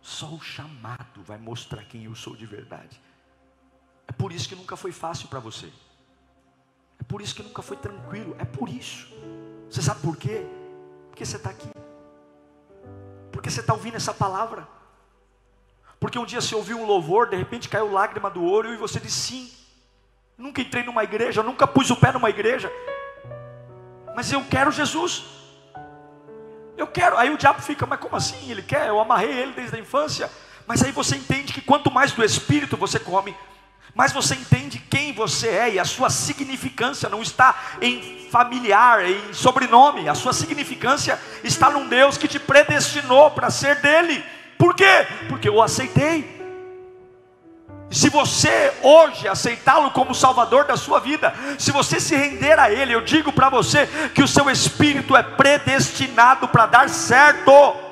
só 0.00 0.26
o 0.26 0.40
chamado 0.40 1.22
vai 1.22 1.38
mostrar 1.38 1.84
quem 1.84 2.04
eu 2.04 2.14
sou 2.14 2.34
de 2.36 2.46
verdade. 2.46 3.00
É 4.08 4.12
por 4.12 4.32
isso 4.32 4.48
que 4.48 4.54
nunca 4.54 4.76
foi 4.76 4.92
fácil 4.92 5.28
para 5.28 5.40
você. 5.40 5.72
É 6.98 7.04
por 7.04 7.20
isso 7.20 7.34
que 7.34 7.42
nunca 7.42 7.62
foi 7.62 7.76
tranquilo. 7.76 8.34
É 8.38 8.44
por 8.44 8.68
isso. 8.68 9.08
Você 9.70 9.82
sabe 9.82 10.00
por 10.00 10.16
quê? 10.16 10.46
Porque 11.08 11.24
você 11.24 11.36
está 11.36 11.50
aqui. 11.50 11.70
Porque 13.32 13.50
você 13.50 13.60
está 13.60 13.74
ouvindo 13.74 13.96
essa 13.96 14.14
palavra. 14.14 14.66
Porque 15.98 16.18
um 16.18 16.26
dia 16.26 16.40
você 16.40 16.54
ouviu 16.54 16.78
um 16.78 16.86
louvor, 16.86 17.28
de 17.28 17.36
repente 17.36 17.68
caiu 17.68 17.90
lágrima 17.90 18.30
do 18.30 18.44
olho 18.44 18.72
e 18.72 18.76
você 18.76 19.00
disse 19.00 19.18
sim. 19.18 19.52
Nunca 20.36 20.60
entrei 20.60 20.84
numa 20.84 21.02
igreja, 21.02 21.42
nunca 21.42 21.66
pus 21.66 21.90
o 21.90 21.96
pé 21.96 22.12
numa 22.12 22.30
igreja. 22.30 22.70
Mas 24.14 24.30
eu 24.30 24.44
quero 24.44 24.70
Jesus. 24.70 25.24
Eu 26.76 26.86
quero. 26.86 27.16
Aí 27.16 27.30
o 27.30 27.38
diabo 27.38 27.62
fica, 27.62 27.86
mas 27.86 27.98
como 27.98 28.16
assim? 28.16 28.50
Ele 28.50 28.62
quer? 28.62 28.88
Eu 28.88 29.00
amarrei 29.00 29.30
ele 29.30 29.52
desde 29.52 29.76
a 29.76 29.80
infância. 29.80 30.30
Mas 30.66 30.82
aí 30.82 30.92
você 30.92 31.16
entende 31.16 31.52
que 31.52 31.60
quanto 31.60 31.90
mais 31.90 32.12
do 32.12 32.24
espírito 32.24 32.76
você 32.76 32.98
come, 32.98 33.34
mais 33.94 34.12
você 34.12 34.34
entende 34.34 34.78
quem 34.78 35.12
você 35.12 35.48
é 35.48 35.74
e 35.74 35.78
a 35.78 35.84
sua 35.84 36.10
significância 36.10 37.08
não 37.08 37.22
está 37.22 37.56
em 37.80 38.28
familiar, 38.30 39.08
em 39.08 39.32
sobrenome. 39.32 40.08
A 40.08 40.14
sua 40.14 40.34
significância 40.34 41.18
está 41.42 41.70
num 41.70 41.88
Deus 41.88 42.18
que 42.18 42.28
te 42.28 42.38
predestinou 42.38 43.30
para 43.30 43.48
ser 43.48 43.76
dele. 43.76 44.22
Por 44.58 44.74
quê? 44.74 45.06
Porque 45.28 45.48
eu 45.48 45.62
aceitei. 45.62 46.35
Se 47.90 48.10
você 48.10 48.72
hoje 48.82 49.28
aceitá-lo 49.28 49.90
como 49.92 50.14
Salvador 50.14 50.64
da 50.64 50.76
sua 50.76 50.98
vida, 50.98 51.32
se 51.58 51.70
você 51.70 52.00
se 52.00 52.16
render 52.16 52.58
a 52.58 52.70
Ele, 52.70 52.92
eu 52.92 53.00
digo 53.00 53.32
para 53.32 53.48
você 53.48 53.88
que 54.14 54.22
o 54.22 54.28
seu 54.28 54.50
espírito 54.50 55.16
é 55.16 55.22
predestinado 55.22 56.48
para 56.48 56.66
dar 56.66 56.88
certo. 56.88 57.85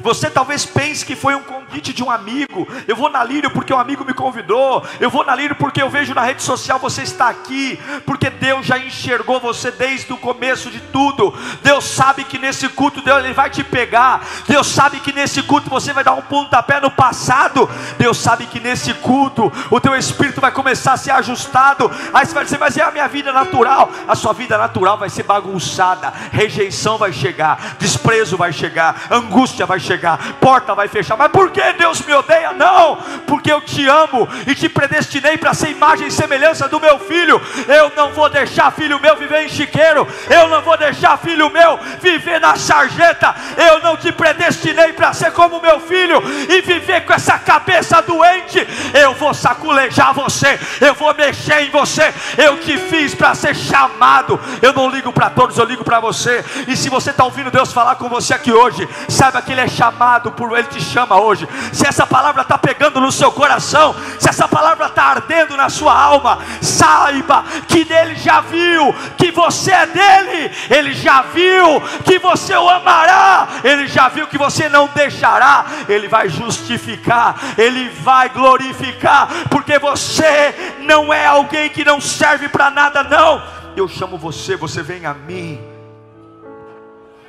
Você 0.00 0.30
talvez 0.30 0.64
pense 0.64 1.04
que 1.04 1.16
foi 1.16 1.34
um 1.34 1.42
convite 1.42 1.92
de 1.92 2.02
um 2.02 2.10
amigo. 2.10 2.66
Eu 2.86 2.96
vou 2.96 3.10
na 3.10 3.22
Lírio 3.22 3.50
porque 3.50 3.72
um 3.72 3.78
amigo 3.78 4.04
me 4.04 4.14
convidou. 4.14 4.84
Eu 5.00 5.10
vou 5.10 5.24
na 5.24 5.34
Lírio 5.34 5.56
porque 5.56 5.80
eu 5.80 5.90
vejo 5.90 6.14
na 6.14 6.22
rede 6.22 6.42
social 6.42 6.78
você 6.78 7.02
está 7.02 7.28
aqui. 7.28 7.78
Porque 8.04 8.30
Deus 8.30 8.66
já 8.66 8.78
enxergou 8.78 9.40
você 9.40 9.70
desde 9.70 10.12
o 10.12 10.16
começo 10.16 10.70
de 10.70 10.80
tudo. 10.80 11.34
Deus 11.62 11.84
sabe 11.84 12.24
que 12.24 12.38
nesse 12.38 12.68
culto 12.68 13.00
Deus 13.00 13.24
ele 13.24 13.34
vai 13.34 13.50
te 13.50 13.62
pegar. 13.62 14.24
Deus 14.46 14.66
sabe 14.66 15.00
que 15.00 15.12
nesse 15.12 15.42
culto 15.42 15.70
você 15.70 15.92
vai 15.92 16.04
dar 16.04 16.14
um 16.14 16.22
pontapé 16.22 16.80
no 16.80 16.90
passado. 16.90 17.68
Deus 17.98 18.18
sabe 18.18 18.46
que 18.46 18.60
nesse 18.60 18.92
culto 18.94 19.52
o 19.70 19.80
teu 19.80 19.94
espírito 19.96 20.40
vai 20.40 20.50
começar 20.50 20.94
a 20.94 20.96
ser 20.96 21.12
ajustado. 21.12 21.90
Aí 22.12 22.26
você 22.26 22.34
vai 22.34 22.44
dizer, 22.44 22.58
mas 22.58 22.76
é 22.76 22.82
a 22.82 22.90
minha 22.90 23.08
vida 23.08 23.32
natural. 23.32 23.90
A 24.06 24.14
sua 24.14 24.32
vida 24.32 24.56
natural 24.58 24.98
vai 24.98 25.08
ser 25.08 25.22
bagunçada. 25.22 26.12
Rejeição 26.32 26.98
vai 26.98 27.12
chegar, 27.12 27.76
desprezo 27.78 28.36
vai 28.36 28.52
chegar, 28.52 29.06
angústia 29.10 29.66
vai 29.66 29.80
chegar, 29.84 30.18
porta 30.40 30.74
vai 30.74 30.88
fechar. 30.88 31.16
Mas 31.16 31.30
por 31.30 31.50
que 31.50 31.72
Deus 31.74 32.00
me 32.00 32.12
odeia? 32.14 32.52
Não, 32.52 32.96
porque 33.26 33.52
eu 33.52 33.60
te 33.60 33.86
amo 33.86 34.28
e 34.46 34.54
te 34.54 34.68
predestinei 34.68 35.36
para 35.36 35.54
ser 35.54 35.70
imagem 35.70 36.08
e 36.08 36.10
semelhança 36.10 36.68
do 36.68 36.80
meu 36.80 36.98
filho. 36.98 37.40
Eu 37.68 37.92
não 37.96 38.12
vou 38.12 38.28
deixar 38.28 38.72
filho 38.72 39.00
meu 39.00 39.16
viver 39.16 39.44
em 39.44 39.48
chiqueiro, 39.48 40.06
eu 40.28 40.48
não 40.48 40.62
vou 40.62 40.76
deixar 40.76 41.18
filho 41.18 41.50
meu 41.50 41.78
viver 42.00 42.40
na 42.40 42.56
sarjeta. 42.56 43.34
Eu 43.56 43.80
não 43.80 43.96
te 43.96 44.10
predestinei 44.12 44.92
para 44.92 45.12
ser 45.12 45.32
como 45.32 45.60
meu 45.60 45.80
filho 45.80 46.22
e 46.48 46.60
viver 46.62 47.04
com 47.04 47.12
essa 47.12 47.38
cabeça 47.38 48.00
doente. 48.02 48.66
Eu 48.92 49.14
vou 49.14 49.34
saculejar 49.34 50.14
você, 50.14 50.58
eu 50.80 50.94
vou 50.94 51.14
mexer 51.14 51.62
em 51.62 51.70
você. 51.70 52.12
Eu 52.36 52.58
te 52.58 52.78
fiz 52.78 53.14
para 53.14 53.34
ser 53.34 53.54
chamado. 53.54 54.40
Eu 54.62 54.72
não 54.72 54.88
ligo 54.88 55.12
para 55.12 55.30
todos, 55.30 55.58
eu 55.58 55.64
ligo 55.64 55.84
para 55.84 56.00
você. 56.00 56.44
E 56.66 56.76
se 56.76 56.88
você 56.88 57.10
está 57.10 57.24
ouvindo 57.24 57.50
Deus 57.50 57.72
falar 57.72 57.96
com 57.96 58.08
você 58.08 58.34
aqui 58.34 58.52
hoje, 58.52 58.88
saiba 59.08 59.42
que 59.42 59.52
Ele 59.52 59.60
é 59.60 59.68
chamado 59.74 60.32
por 60.32 60.56
Ele 60.56 60.68
te 60.68 60.80
chama 60.80 61.20
hoje, 61.20 61.48
se 61.72 61.86
essa 61.86 62.06
palavra 62.06 62.42
está 62.42 62.56
pegando 62.56 63.00
no 63.00 63.10
seu 63.10 63.30
coração, 63.32 63.94
se 64.18 64.28
essa 64.28 64.46
palavra 64.46 64.86
está 64.86 65.04
ardendo 65.04 65.56
na 65.56 65.68
sua 65.68 65.98
alma, 65.98 66.38
saiba 66.60 67.44
que 67.68 67.86
Ele 67.92 68.14
já 68.14 68.40
viu 68.40 68.94
que 69.16 69.30
você 69.30 69.72
é 69.72 69.86
dele, 69.86 70.52
Ele 70.70 70.94
já 70.94 71.22
viu 71.22 71.80
que 72.04 72.18
você 72.18 72.54
o 72.56 72.68
amará, 72.68 73.48
Ele 73.62 73.86
já 73.86 74.08
viu 74.08 74.26
que 74.26 74.38
você 74.38 74.68
não 74.68 74.88
deixará, 74.94 75.66
Ele 75.88 76.08
vai 76.08 76.28
justificar, 76.28 77.36
Ele 77.58 77.88
vai 77.88 78.28
glorificar, 78.28 79.28
porque 79.50 79.78
você 79.78 80.74
não 80.80 81.12
é 81.12 81.26
alguém 81.26 81.68
que 81.68 81.84
não 81.84 82.00
serve 82.00 82.48
para 82.48 82.70
nada, 82.70 83.02
não. 83.02 83.42
Eu 83.76 83.88
chamo 83.88 84.16
você, 84.16 84.56
você 84.56 84.82
vem 84.82 85.04
a 85.04 85.12
mim. 85.12 85.60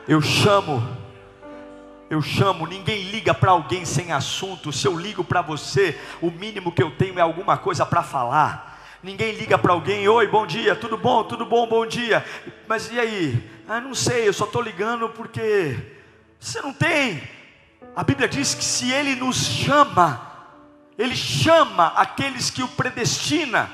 Eu 0.07 0.21
chamo 0.21 0.83
eu 2.09 2.21
chamo, 2.21 2.67
ninguém 2.67 3.03
liga 3.03 3.33
para 3.33 3.51
alguém 3.51 3.83
sem 3.83 4.11
assunto. 4.11 4.71
Se 4.71 4.87
eu 4.87 4.97
ligo 4.97 5.23
para 5.23 5.41
você, 5.41 5.99
o 6.21 6.29
mínimo 6.29 6.71
que 6.71 6.83
eu 6.83 6.91
tenho 6.91 7.17
é 7.17 7.21
alguma 7.21 7.57
coisa 7.57 7.85
para 7.85 8.03
falar. 8.03 8.73
Ninguém 9.01 9.33
liga 9.33 9.57
para 9.57 9.73
alguém, 9.73 10.07
oi, 10.07 10.27
bom 10.27 10.45
dia, 10.45 10.75
tudo 10.75 10.97
bom, 10.97 11.23
tudo 11.23 11.45
bom, 11.45 11.67
bom 11.67 11.85
dia. 11.85 12.23
Mas 12.67 12.91
e 12.91 12.99
aí? 12.99 13.51
Ah, 13.67 13.81
não 13.81 13.95
sei, 13.95 14.27
eu 14.27 14.33
só 14.33 14.45
estou 14.45 14.61
ligando 14.61 15.09
porque 15.09 15.77
você 16.39 16.61
não 16.61 16.73
tem. 16.73 17.23
A 17.95 18.03
Bíblia 18.03 18.27
diz 18.27 18.53
que 18.53 18.63
se 18.63 18.91
Ele 18.91 19.15
nos 19.15 19.45
chama, 19.45 20.31
Ele 20.97 21.15
chama 21.15 21.87
aqueles 21.95 22.49
que 22.51 22.61
o 22.61 22.67
predestina. 22.67 23.69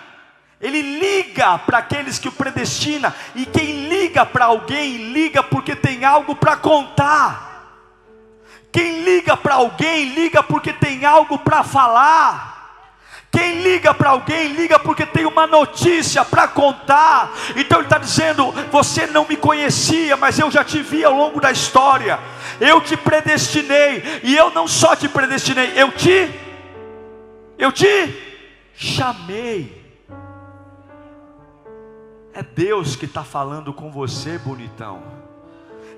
Ele 0.59 0.81
liga 0.99 1.57
para 1.57 1.79
aqueles 1.79 2.19
que 2.19 2.27
o 2.27 2.31
predestina, 2.31 3.15
e 3.33 3.47
quem 3.47 3.89
liga 3.89 4.23
para 4.25 4.45
alguém, 4.45 5.11
liga 5.11 5.41
porque 5.41 5.75
tem 5.75 6.05
algo 6.05 6.35
para 6.35 6.55
contar. 6.55 7.50
Quem 8.71 9.03
liga 9.03 9.35
para 9.35 9.55
alguém, 9.55 10.13
liga 10.13 10.41
porque 10.41 10.71
tem 10.71 11.03
algo 11.03 11.37
para 11.37 11.63
falar. 11.63 12.51
Quem 13.29 13.61
liga 13.61 13.93
para 13.93 14.09
alguém, 14.09 14.49
liga 14.53 14.77
porque 14.79 15.05
tem 15.05 15.25
uma 15.25 15.45
notícia 15.45 16.23
para 16.23 16.47
contar. 16.47 17.31
Então 17.55 17.79
ele 17.79 17.85
está 17.85 17.97
dizendo: 17.97 18.51
Você 18.71 19.07
não 19.07 19.25
me 19.27 19.35
conhecia, 19.35 20.15
mas 20.17 20.39
eu 20.39 20.49
já 20.49 20.63
te 20.63 20.81
vi 20.81 21.03
ao 21.03 21.13
longo 21.13 21.39
da 21.39 21.51
história. 21.51 22.19
Eu 22.59 22.79
te 22.81 22.95
predestinei, 22.95 24.21
e 24.23 24.35
eu 24.35 24.51
não 24.51 24.67
só 24.67 24.95
te 24.95 25.09
predestinei, 25.09 25.73
eu 25.75 25.91
te, 25.91 26.29
eu 27.57 27.71
te 27.71 28.13
chamei. 28.75 29.81
É 32.33 32.43
Deus 32.43 32.95
que 32.95 33.05
está 33.05 33.23
falando 33.23 33.73
com 33.73 33.91
você, 33.91 34.37
bonitão 34.37 35.20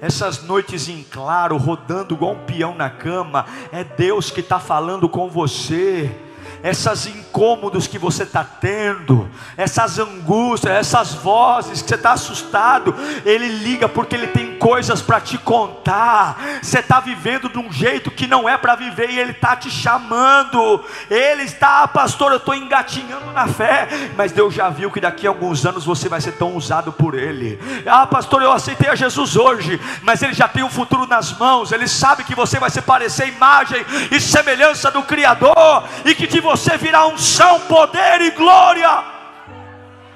essas 0.04 0.44
noites 0.44 0.90
em 0.90 1.02
claro, 1.02 1.56
rodando 1.56 2.14
igual 2.14 2.34
um 2.34 2.40
peão 2.40 2.76
na 2.76 2.90
cama, 2.90 3.46
é 3.72 3.86
Deus 3.86 4.30
que 4.30 4.42
está 4.42 4.60
falando 4.60 5.08
com 5.08 5.30
você 5.30 6.14
essas 6.62 7.06
incômodos 7.06 7.88
que 7.88 7.98
você 7.98 8.24
está 8.24 8.44
tendo, 8.44 9.30
essas 9.58 10.00
angústias, 10.00 10.74
essas 10.74 11.14
vozes 11.14 11.82
que 11.82 11.90
você 11.90 11.96
está 11.96 12.14
assustado, 12.14 12.96
Ele 13.26 13.48
liga 13.48 13.90
porque 13.90 14.16
Ele 14.16 14.28
tem 14.28 14.58
coisas 14.58 15.02
para 15.02 15.20
te 15.20 15.38
contar. 15.38 16.40
Você 16.62 16.80
está 16.80 17.00
vivendo 17.00 17.50
de 17.50 17.58
um 17.58 17.72
jeito 17.72 18.10
que 18.10 18.28
não 18.28 18.48
é 18.48 18.58
para 18.58 18.76
viver 18.76 19.10
e 19.10 19.20
Ele 19.20 19.32
está 19.32 19.56
te 19.56 19.70
chamando. 19.70 20.84
Ele 21.10 21.44
está, 21.44 21.84
ah, 21.84 21.88
pastor, 21.88 22.32
eu 22.32 22.38
estou 22.38 22.56
engatinhando 22.56 23.32
na 23.34 23.48
fé, 23.48 23.88
mas 24.16 24.32
Deus 24.32 24.54
já 24.54 24.70
viu 24.70 24.90
que 24.90 25.02
daqui 25.02 25.28
a 25.28 25.30
alguns 25.30 25.66
anos 25.66 25.86
você 25.86 26.08
vai 26.08 26.22
ser 26.22 26.34
tão 26.34 26.56
usado 26.56 26.92
por 26.94 27.14
Ele. 27.14 27.60
Ah, 27.86 28.08
pastor, 28.08 28.42
eu 28.42 28.52
aceitei 28.52 28.90
a 28.90 28.96
Jesus 28.96 29.36
hoje, 29.36 29.80
mas 30.02 30.22
Ele 30.22 30.34
já 30.34 30.48
tem 30.48 30.64
o 30.64 30.68
um 30.68 30.70
futuro 30.70 31.06
nas 31.08 31.38
mãos. 31.38 31.72
Ele 31.72 31.88
sabe 31.88 32.24
que 32.24 32.36
você 32.36 32.60
vai 32.60 32.70
se 32.70 32.82
parecer 32.82 33.28
imagem 33.28 33.86
e 34.12 34.20
semelhança 34.20 34.90
do 34.92 35.04
Criador 35.04 35.84
e 36.06 36.16
que 36.16 36.28
de 36.34 36.40
você 36.40 36.76
virá 36.78 37.06
unção, 37.06 37.60
poder 37.68 38.20
e 38.22 38.32
glória. 38.32 38.90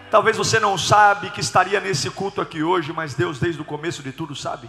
Talvez 0.10 0.36
você 0.36 0.60
não 0.60 0.76
sabe 0.76 1.30
que 1.30 1.40
estaria 1.40 1.80
nesse 1.80 2.10
culto 2.10 2.42
aqui 2.42 2.64
hoje, 2.64 2.92
mas 2.92 3.14
Deus 3.14 3.38
desde 3.38 3.62
o 3.62 3.66
começo 3.66 4.02
de 4.02 4.12
tudo 4.12 4.36
sabe. 4.36 4.68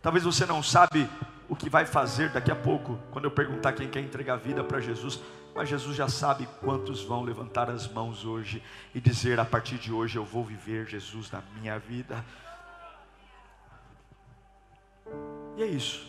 Talvez 0.00 0.24
você 0.24 0.46
não 0.46 0.62
sabe 0.62 1.10
o 1.48 1.56
que 1.56 1.68
vai 1.68 1.84
fazer 1.84 2.28
daqui 2.28 2.52
a 2.52 2.54
pouco, 2.54 2.96
quando 3.10 3.24
eu 3.24 3.30
perguntar 3.32 3.72
quem 3.72 3.88
quer 3.88 3.98
entregar 3.98 4.34
a 4.34 4.36
vida 4.36 4.62
para 4.62 4.78
Jesus, 4.78 5.18
mas 5.52 5.68
Jesus 5.68 5.96
já 5.96 6.08
sabe 6.08 6.48
quantos 6.60 7.02
vão 7.02 7.24
levantar 7.24 7.68
as 7.68 7.88
mãos 7.88 8.24
hoje 8.24 8.62
e 8.94 9.00
dizer: 9.00 9.40
a 9.40 9.44
partir 9.44 9.78
de 9.78 9.92
hoje 9.92 10.16
eu 10.16 10.24
vou 10.24 10.44
viver 10.44 10.86
Jesus 10.86 11.28
na 11.32 11.42
minha 11.58 11.76
vida. 11.76 12.24
E 15.56 15.62
é 15.64 15.66
isso. 15.66 16.06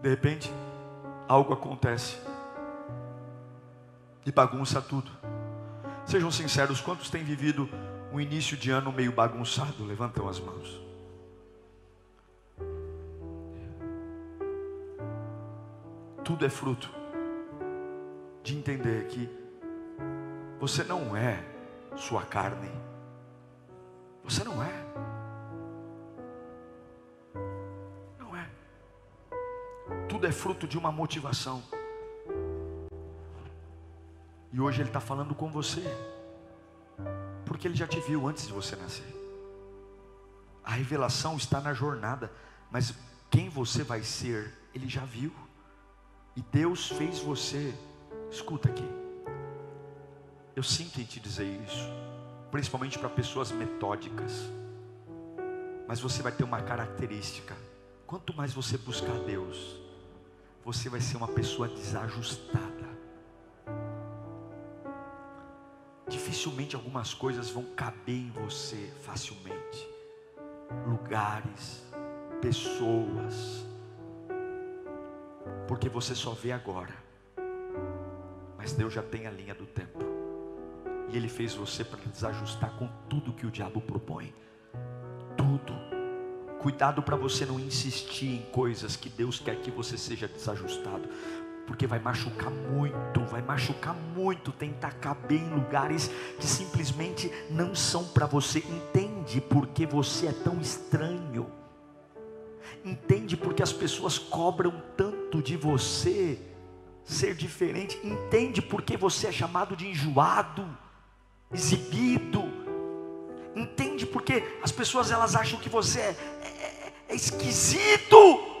De 0.00 0.08
repente, 0.08 0.50
algo 1.28 1.52
acontece 1.52 2.16
e 4.24 4.32
bagunça 4.32 4.80
tudo. 4.80 5.10
Sejam 6.06 6.30
sinceros, 6.30 6.80
quantos 6.80 7.10
têm 7.10 7.22
vivido 7.22 7.68
um 8.12 8.20
início 8.20 8.56
de 8.56 8.70
ano 8.70 8.90
meio 8.92 9.12
bagunçado? 9.12 9.84
Levantam 9.84 10.28
as 10.28 10.40
mãos. 10.40 10.80
Tudo 16.24 16.44
é 16.44 16.48
fruto 16.48 16.90
de 18.42 18.56
entender 18.56 19.06
que 19.06 19.28
você 20.58 20.82
não 20.82 21.16
é 21.16 21.42
sua 21.96 22.22
carne. 22.22 22.70
Você 24.24 24.44
não 24.44 24.62
é. 24.62 24.72
Não 28.18 28.36
é. 28.36 28.46
Tudo 30.08 30.26
é 30.26 30.32
fruto 30.32 30.66
de 30.66 30.76
uma 30.76 30.90
motivação. 30.90 31.62
E 34.58 34.60
hoje 34.60 34.82
Ele 34.82 34.88
está 34.88 34.98
falando 34.98 35.36
com 35.36 35.48
você, 35.48 35.84
porque 37.46 37.68
Ele 37.68 37.76
já 37.76 37.86
te 37.86 38.00
viu 38.00 38.26
antes 38.26 38.44
de 38.44 38.52
você 38.52 38.74
nascer. 38.74 39.06
A 40.64 40.72
revelação 40.72 41.36
está 41.36 41.60
na 41.60 41.72
jornada, 41.72 42.32
mas 42.68 42.92
quem 43.30 43.48
você 43.48 43.84
vai 43.84 44.02
ser, 44.02 44.52
Ele 44.74 44.88
já 44.88 45.04
viu. 45.04 45.32
E 46.34 46.42
Deus 46.42 46.88
fez 46.88 47.20
você. 47.20 47.72
Escuta 48.32 48.68
aqui. 48.68 48.84
Eu 50.56 50.64
sinto 50.64 51.00
em 51.00 51.04
te 51.04 51.20
dizer 51.20 51.46
isso, 51.64 51.88
principalmente 52.50 52.98
para 52.98 53.08
pessoas 53.08 53.52
metódicas. 53.52 54.42
Mas 55.86 56.00
você 56.00 56.20
vai 56.20 56.32
ter 56.32 56.42
uma 56.42 56.62
característica: 56.62 57.56
quanto 58.08 58.36
mais 58.36 58.52
você 58.52 58.76
buscar 58.76 59.20
Deus, 59.20 59.76
você 60.64 60.88
vai 60.88 61.00
ser 61.00 61.16
uma 61.16 61.28
pessoa 61.28 61.68
desajustada. 61.68 62.77
Dificilmente 66.38 66.76
algumas 66.76 67.12
coisas 67.12 67.50
vão 67.50 67.64
caber 67.74 68.14
em 68.14 68.30
você 68.30 68.92
facilmente. 69.02 69.88
Lugares, 70.86 71.82
pessoas, 72.40 73.66
porque 75.66 75.88
você 75.88 76.14
só 76.14 76.30
vê 76.30 76.52
agora, 76.52 76.94
mas 78.56 78.72
Deus 78.72 78.92
já 78.94 79.02
tem 79.02 79.26
a 79.26 79.32
linha 79.32 79.52
do 79.52 79.66
tempo, 79.66 79.98
e 81.08 81.16
Ele 81.16 81.28
fez 81.28 81.54
você 81.54 81.82
para 81.82 81.98
desajustar 82.08 82.70
com 82.78 82.88
tudo 83.08 83.32
que 83.32 83.44
o 83.46 83.50
diabo 83.50 83.80
propõe. 83.80 84.32
Tudo. 85.36 85.74
Cuidado 86.60 87.02
para 87.02 87.16
você 87.16 87.46
não 87.46 87.58
insistir 87.58 88.28
em 88.28 88.42
coisas 88.52 88.94
que 88.94 89.08
Deus 89.08 89.40
quer 89.40 89.60
que 89.60 89.72
você 89.72 89.98
seja 89.98 90.28
desajustado, 90.28 91.08
porque 91.68 91.86
vai 91.86 91.98
machucar 91.98 92.50
muito, 92.50 93.22
vai 93.26 93.42
machucar 93.42 93.94
muito 93.94 94.50
tentar 94.50 94.92
caber 94.92 95.38
em 95.38 95.50
lugares 95.50 96.10
que 96.40 96.46
simplesmente 96.46 97.30
não 97.50 97.74
são 97.74 98.04
para 98.06 98.24
você. 98.24 98.60
Entende 98.60 99.38
porque 99.38 99.84
você 99.84 100.28
é 100.28 100.32
tão 100.32 100.58
estranho? 100.62 101.46
Entende 102.82 103.36
porque 103.36 103.62
as 103.62 103.70
pessoas 103.70 104.18
cobram 104.18 104.82
tanto 104.96 105.42
de 105.42 105.58
você 105.58 106.40
ser 107.04 107.34
diferente? 107.34 108.00
Entende 108.02 108.62
porque 108.62 108.96
você 108.96 109.26
é 109.26 109.32
chamado 109.32 109.76
de 109.76 109.88
enjoado, 109.88 110.66
exibido? 111.52 112.44
Entende 113.54 114.06
porque 114.06 114.42
as 114.62 114.72
pessoas 114.72 115.10
elas 115.10 115.36
acham 115.36 115.60
que 115.60 115.68
você 115.68 116.00
é, 116.00 116.16
é, 116.42 116.92
é 117.10 117.14
esquisito? 117.14 118.57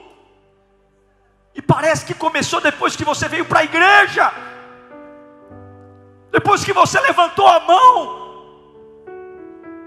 E 1.54 1.62
parece 1.62 2.04
que 2.04 2.14
começou 2.14 2.60
depois 2.60 2.96
que 2.96 3.04
você 3.04 3.28
veio 3.28 3.44
para 3.44 3.60
a 3.60 3.64
igreja. 3.64 4.32
Depois 6.30 6.64
que 6.64 6.72
você 6.72 7.00
levantou 7.00 7.46
a 7.46 7.60
mão 7.60 8.18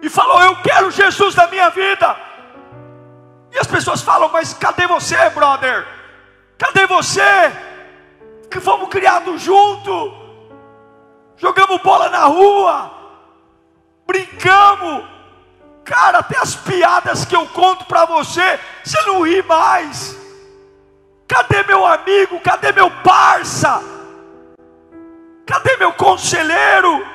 e 0.01 0.09
falou: 0.09 0.41
Eu 0.41 0.55
quero 0.61 0.91
Jesus 0.91 1.35
na 1.35 1.47
minha 1.47 1.69
vida. 1.69 2.17
E 3.51 3.59
as 3.59 3.67
pessoas 3.67 4.01
falam: 4.01 4.29
Mas 4.29 4.53
cadê 4.53 4.87
você, 4.87 5.29
brother? 5.29 5.87
Cadê 6.57 6.85
você? 6.87 7.21
Que 8.49 8.59
fomos 8.59 8.89
criados 8.89 9.41
juntos, 9.41 10.11
jogamos 11.37 11.81
bola 11.81 12.09
na 12.09 12.25
rua, 12.25 12.91
brincamos. 14.05 15.09
Cara, 15.83 16.19
até 16.19 16.37
as 16.37 16.55
piadas 16.55 17.25
que 17.25 17.35
eu 17.35 17.47
conto 17.47 17.85
para 17.85 18.05
você, 18.05 18.59
você 18.83 19.01
não 19.07 19.21
ri 19.21 19.41
mais. 19.41 20.15
Cadê 21.31 21.63
meu 21.63 21.85
amigo? 21.85 22.41
Cadê 22.41 22.73
meu 22.73 22.91
parça? 22.91 23.81
Cadê 25.45 25.77
meu 25.77 25.93
conselheiro? 25.93 27.07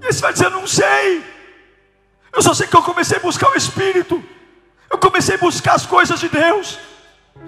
E 0.00 0.12
você 0.12 0.20
vai 0.20 0.32
dizer: 0.32 0.50
Não 0.50 0.66
sei. 0.66 1.24
Eu 2.32 2.42
só 2.42 2.52
sei 2.52 2.66
que 2.66 2.76
eu 2.76 2.82
comecei 2.82 3.18
a 3.18 3.20
buscar 3.20 3.48
o 3.48 3.56
Espírito. 3.56 4.20
Eu 4.90 4.98
comecei 4.98 5.36
a 5.36 5.38
buscar 5.38 5.74
as 5.74 5.86
coisas 5.86 6.18
de 6.18 6.28
Deus. 6.28 6.80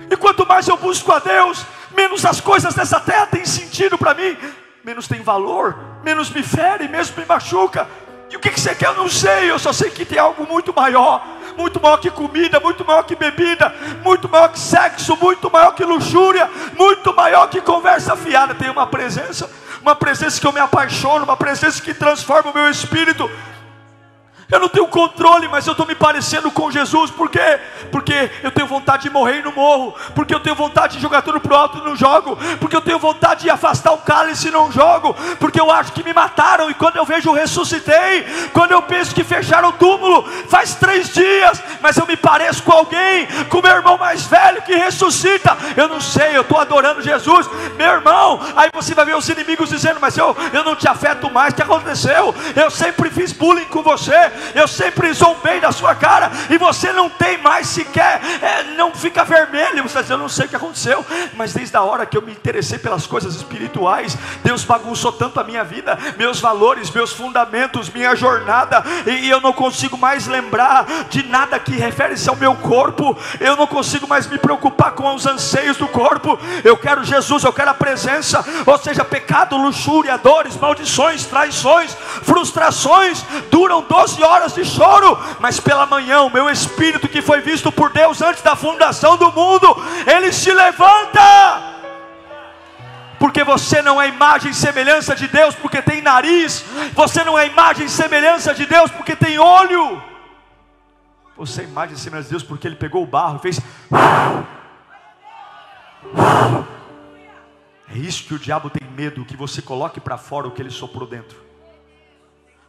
E 0.08 0.16
quanto 0.16 0.46
mais 0.46 0.68
eu 0.68 0.76
busco 0.76 1.10
a 1.10 1.18
Deus, 1.18 1.66
menos 1.90 2.24
as 2.24 2.40
coisas 2.40 2.72
dessa 2.72 3.00
terra 3.00 3.26
têm 3.26 3.44
sentido 3.44 3.98
para 3.98 4.14
mim, 4.14 4.38
menos 4.84 5.08
tem 5.08 5.22
valor, 5.22 5.76
menos 6.04 6.30
me 6.30 6.44
fere, 6.44 6.86
menos 6.86 7.10
me 7.10 7.24
machuca. 7.24 7.88
E 8.30 8.36
o 8.36 8.38
que, 8.38 8.48
que 8.48 8.60
você 8.60 8.76
quer? 8.76 8.86
Eu 8.86 8.94
não 8.94 9.08
sei, 9.08 9.50
eu 9.50 9.58
só 9.58 9.72
sei 9.72 9.90
que 9.90 10.04
tem 10.04 10.20
algo 10.20 10.46
muito 10.46 10.72
maior 10.72 11.20
muito 11.56 11.80
maior 11.80 11.98
que 11.98 12.10
comida, 12.10 12.60
muito 12.60 12.84
maior 12.84 13.02
que 13.02 13.14
bebida, 13.14 13.74
muito 14.02 14.28
maior 14.28 14.48
que 14.48 14.58
sexo, 14.58 15.16
muito 15.16 15.50
maior 15.50 15.72
que 15.74 15.84
luxúria, 15.84 16.48
muito 16.76 17.14
maior 17.14 17.48
que 17.48 17.60
conversa 17.60 18.16
fiada. 18.16 18.54
Tem 18.54 18.70
uma 18.70 18.86
presença, 18.86 19.50
uma 19.80 19.94
presença 19.94 20.40
que 20.40 20.46
eu 20.46 20.52
me 20.52 20.60
apaixono, 20.60 21.24
uma 21.24 21.36
presença 21.36 21.82
que 21.82 21.94
transforma 21.94 22.50
o 22.50 22.54
meu 22.54 22.70
espírito. 22.70 23.30
Eu 24.52 24.60
não 24.60 24.68
tenho 24.68 24.86
controle, 24.86 25.48
mas 25.48 25.66
eu 25.66 25.70
estou 25.70 25.86
me 25.86 25.94
parecendo 25.94 26.50
com 26.50 26.70
Jesus. 26.70 27.10
Por 27.10 27.30
quê? 27.30 27.58
Porque 27.90 28.30
eu 28.42 28.50
tenho 28.50 28.66
vontade 28.66 29.04
de 29.04 29.10
morrer 29.10 29.38
e 29.38 29.42
não 29.42 29.52
morro. 29.52 29.94
Porque 30.14 30.34
eu 30.34 30.40
tenho 30.40 30.54
vontade 30.54 30.96
de 30.96 31.02
jogar 31.02 31.22
tudo 31.22 31.40
pro 31.40 31.56
alto 31.56 31.78
e 31.78 31.80
não 31.80 31.96
jogo. 31.96 32.36
Porque 32.60 32.76
eu 32.76 32.82
tenho 32.82 32.98
vontade 32.98 33.44
de 33.44 33.50
afastar 33.50 33.92
o 33.92 33.98
cálice 33.98 34.48
e 34.48 34.50
não 34.50 34.70
jogo. 34.70 35.16
Porque 35.40 35.58
eu 35.58 35.70
acho 35.70 35.92
que 35.92 36.04
me 36.04 36.12
mataram. 36.12 36.70
E 36.70 36.74
quando 36.74 36.96
eu 36.96 37.06
vejo 37.06 37.32
ressuscitei. 37.32 38.24
Quando 38.52 38.72
eu 38.72 38.82
penso 38.82 39.14
que 39.14 39.24
fecharam 39.24 39.70
o 39.70 39.72
túmulo. 39.72 40.22
Faz 40.50 40.74
três 40.74 41.08
dias. 41.08 41.62
Mas 41.82 41.96
eu 41.96 42.06
me 42.06 42.16
pareço 42.16 42.62
com 42.62 42.72
alguém. 42.72 43.26
Com 43.48 43.60
meu 43.60 43.72
irmão 43.72 43.98
mais 43.98 44.24
velho 44.24 44.62
que 44.62 44.74
ressuscita. 44.74 45.56
Eu 45.76 45.88
não 45.88 46.00
sei. 46.00 46.36
Eu 46.36 46.42
estou 46.42 46.58
adorando 46.58 47.02
Jesus. 47.02 47.48
Meu 47.76 47.92
irmão. 47.92 48.40
Aí 48.56 48.70
você 48.72 48.94
vai 48.94 49.04
ver 49.04 49.16
os 49.16 49.28
inimigos 49.28 49.68
dizendo: 49.68 49.98
Mas 50.00 50.16
eu, 50.16 50.36
eu 50.52 50.64
não 50.64 50.76
te 50.76 50.88
afeto 50.88 51.30
mais. 51.30 51.52
O 51.52 51.56
que 51.56 51.62
aconteceu? 51.62 52.34
Eu 52.54 52.70
sempre 52.70 53.10
fiz 53.10 53.32
bullying 53.32 53.66
com 53.66 53.82
você 53.82 54.12
eu 54.54 54.68
sempre 54.68 55.12
zombei 55.12 55.60
da 55.60 55.72
sua 55.72 55.94
cara, 55.94 56.30
e 56.50 56.58
você 56.58 56.92
não 56.92 57.08
tem 57.08 57.38
mais 57.38 57.66
sequer, 57.66 58.20
é, 58.40 58.64
não 58.74 58.92
fica 58.94 59.24
vermelho. 59.24 59.82
Você 59.82 60.00
diz, 60.00 60.10
eu 60.10 60.18
não 60.18 60.28
sei 60.28 60.46
o 60.46 60.48
que 60.48 60.56
aconteceu, 60.56 61.04
mas 61.34 61.52
desde 61.52 61.76
a 61.76 61.82
hora 61.82 62.06
que 62.06 62.16
eu 62.16 62.22
me 62.22 62.32
interessei 62.32 62.78
pelas 62.78 63.06
coisas 63.06 63.34
espirituais, 63.34 64.16
Deus 64.42 64.64
bagunçou 64.64 65.12
tanto 65.12 65.40
a 65.40 65.44
minha 65.44 65.64
vida, 65.64 65.98
meus 66.18 66.40
valores, 66.40 66.90
meus 66.90 67.12
fundamentos, 67.12 67.90
minha 67.90 68.14
jornada, 68.14 68.82
e, 69.06 69.26
e 69.26 69.30
eu 69.30 69.40
não 69.40 69.52
consigo 69.52 69.96
mais 69.96 70.26
lembrar 70.26 70.86
de 71.08 71.22
nada 71.24 71.58
que 71.58 71.71
refere-se 71.76 72.28
ao 72.28 72.36
meu 72.36 72.54
corpo, 72.54 73.16
eu 73.40 73.56
não 73.56 73.66
consigo 73.66 74.06
mais 74.06 74.26
me 74.26 74.38
preocupar 74.38 74.92
com 74.92 75.14
os 75.14 75.26
anseios 75.26 75.76
do 75.76 75.88
corpo. 75.88 76.38
Eu 76.62 76.76
quero 76.76 77.04
Jesus, 77.04 77.42
eu 77.44 77.52
quero 77.52 77.70
a 77.70 77.74
presença, 77.74 78.44
ou 78.66 78.78
seja, 78.78 79.04
pecado, 79.04 79.56
luxúria, 79.56 80.18
dores, 80.18 80.56
maldições, 80.56 81.24
traições, 81.24 81.94
frustrações, 82.22 83.24
duram 83.50 83.82
12 83.82 84.22
horas 84.22 84.42
horas 84.42 84.54
de 84.54 84.64
choro, 84.64 85.18
mas 85.38 85.60
pela 85.60 85.86
manhã 85.86 86.22
o 86.22 86.30
meu 86.30 86.48
espírito 86.50 87.08
que 87.08 87.22
foi 87.22 87.40
visto 87.40 87.70
por 87.70 87.90
Deus 87.90 88.20
antes 88.20 88.42
da 88.42 88.56
fundação 88.56 89.16
do 89.16 89.30
mundo, 89.30 89.68
ele 90.06 90.32
se 90.32 90.52
levanta. 90.52 91.72
Porque 93.18 93.44
você 93.44 93.80
não 93.80 94.02
é 94.02 94.08
imagem 94.08 94.50
e 94.50 94.54
semelhança 94.54 95.14
de 95.14 95.28
Deus 95.28 95.54
porque 95.54 95.80
tem 95.80 96.02
nariz, 96.02 96.64
você 96.92 97.22
não 97.22 97.38
é 97.38 97.46
imagem 97.46 97.86
e 97.86 97.90
semelhança 97.90 98.52
de 98.52 98.66
Deus 98.66 98.90
porque 98.90 99.14
tem 99.14 99.38
olho. 99.38 100.02
Você 101.36 101.62
é 101.62 101.64
imagem 101.64 101.96
e 101.96 101.98
semelhança 101.98 102.28
de 102.28 102.30
Deus 102.30 102.42
porque 102.42 102.66
ele 102.66 102.76
pegou 102.76 103.02
o 103.02 103.06
barro 103.06 103.36
e 103.36 103.40
fez. 103.40 103.60
É 107.88 107.98
isso 107.98 108.24
que 108.24 108.34
o 108.34 108.38
diabo 108.38 108.70
tem 108.70 108.88
medo, 108.88 109.24
que 109.24 109.36
você 109.36 109.60
coloque 109.60 110.00
para 110.00 110.16
fora 110.16 110.48
o 110.48 110.50
que 110.50 110.62
ele 110.62 110.70
soprou 110.70 111.06
dentro. 111.06 111.38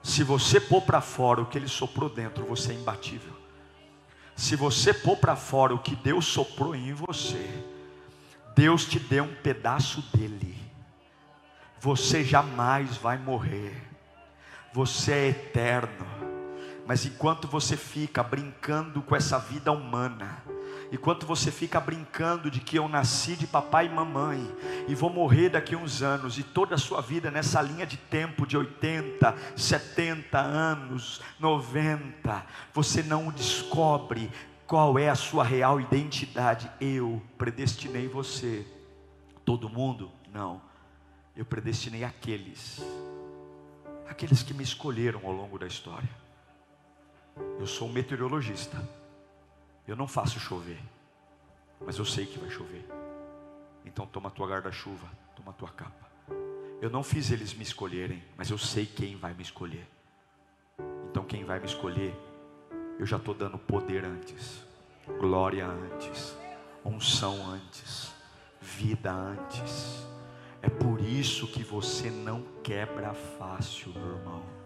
Se 0.02 0.24
você 0.24 0.60
pôr 0.60 0.82
para 0.82 1.00
fora 1.00 1.42
o 1.42 1.46
que 1.46 1.58
ele 1.58 1.68
soprou 1.68 2.10
dentro, 2.10 2.46
você 2.46 2.74
é 2.74 2.76
imbatível. 2.76 3.32
Se 4.36 4.56
você 4.56 4.94
pôr 4.94 5.16
para 5.18 5.36
fora 5.36 5.74
o 5.74 5.80
que 5.80 5.96
Deus 5.96 6.26
soprou 6.26 6.76
em 6.76 6.94
você, 6.94 7.50
Deus 8.56 8.86
te 8.86 9.00
deu 9.00 9.24
um 9.24 9.36
pedaço 9.36 10.02
dele. 10.16 10.58
Você 11.80 12.24
jamais 12.24 12.98
vai 12.98 13.18
morrer. 13.18 13.82
Você 14.74 15.12
é 15.12 15.30
eterno. 15.30 16.23
Mas 16.86 17.06
enquanto 17.06 17.48
você 17.48 17.78
fica 17.78 18.22
brincando 18.22 19.02
com 19.02 19.16
essa 19.16 19.40
vida 19.40 19.72
humana, 19.72 20.44
Enquanto 20.94 21.26
você 21.26 21.52
fica 21.52 21.80
brincando 21.80 22.52
de 22.52 22.60
que 22.60 22.78
eu 22.78 22.88
nasci 22.88 23.36
de 23.36 23.48
papai 23.48 23.88
e 23.88 23.90
mamãe 23.90 24.48
e 24.88 24.94
vou 24.94 25.10
morrer 25.10 25.50
daqui 25.50 25.74
a 25.74 25.78
uns 25.80 26.04
anos, 26.04 26.38
e 26.38 26.44
toda 26.44 26.76
a 26.76 26.78
sua 26.78 27.02
vida 27.02 27.32
nessa 27.32 27.60
linha 27.64 27.84
de 27.84 27.98
tempo 27.98 28.46
de 28.46 28.56
80, 28.56 29.36
70 29.58 30.40
anos, 30.40 31.20
90, 31.40 32.46
você 32.72 33.02
não 33.02 33.32
descobre 33.32 34.30
qual 34.68 35.00
é 35.00 35.10
a 35.10 35.16
sua 35.16 35.44
real 35.44 35.82
identidade. 35.82 36.70
Eu 36.80 37.20
predestinei 37.40 38.08
você. 38.08 38.64
Todo 39.44 39.68
mundo? 39.68 40.12
Não. 40.32 40.62
Eu 41.36 41.44
predestinei 41.44 42.04
aqueles, 42.04 42.86
aqueles 44.08 44.44
que 44.44 44.54
me 44.54 44.64
escolheram 44.64 45.22
ao 45.24 45.32
longo 45.32 45.58
da 45.58 45.66
história. 45.66 46.23
Eu 47.60 47.68
sou 47.68 47.88
um 47.88 47.92
meteorologista. 47.92 48.78
Eu 49.88 49.96
não 49.96 50.08
faço 50.08 50.40
chover, 50.40 50.80
mas 51.86 51.98
eu 51.98 52.06
sei 52.06 52.26
que 52.26 52.40
vai 52.40 52.50
chover. 52.50 52.86
Então 53.86 54.06
toma 54.06 54.32
tua 54.32 54.48
guarda-chuva, 54.48 55.08
toma 55.36 55.52
tua 55.54 55.70
capa. 55.70 56.10
Eu 56.82 56.90
não 56.90 57.04
fiz 57.04 57.32
eles 57.32 57.54
me 57.54 57.64
escolherem, 57.64 58.24
mas 58.38 58.50
eu 58.50 58.58
sei 58.58 58.86
quem 58.86 59.16
vai 59.16 59.34
me 59.34 59.42
escolher. 59.42 59.88
Então 61.10 61.24
quem 61.24 61.44
vai 61.44 61.60
me 61.60 61.66
escolher, 61.66 62.16
eu 62.98 63.06
já 63.06 63.18
estou 63.18 63.34
dando 63.34 63.58
poder 63.58 64.06
antes, 64.06 64.64
glória 65.20 65.66
antes, 65.66 66.36
unção 66.84 67.46
antes, 67.52 68.14
vida 68.62 69.12
antes. 69.12 70.06
É 70.62 70.70
por 70.70 71.02
isso 71.02 71.48
que 71.48 71.64
você 71.64 72.10
não 72.10 72.42
quebra 72.64 73.14
fácil, 73.14 73.92
meu 73.92 74.18
irmão. 74.18 74.63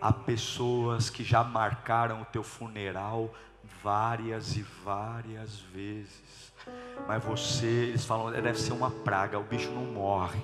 Há 0.00 0.12
pessoas 0.12 1.10
que 1.10 1.24
já 1.24 1.42
marcaram 1.42 2.22
o 2.22 2.24
teu 2.24 2.42
funeral 2.42 3.34
várias 3.82 4.56
e 4.56 4.62
várias 4.84 5.60
vezes. 5.60 6.52
Mas 7.06 7.22
você, 7.22 7.66
eles 7.66 8.04
falam, 8.04 8.30
deve 8.30 8.58
ser 8.58 8.72
uma 8.72 8.90
praga, 8.90 9.38
o 9.38 9.44
bicho 9.44 9.70
não 9.70 9.84
morre, 9.84 10.40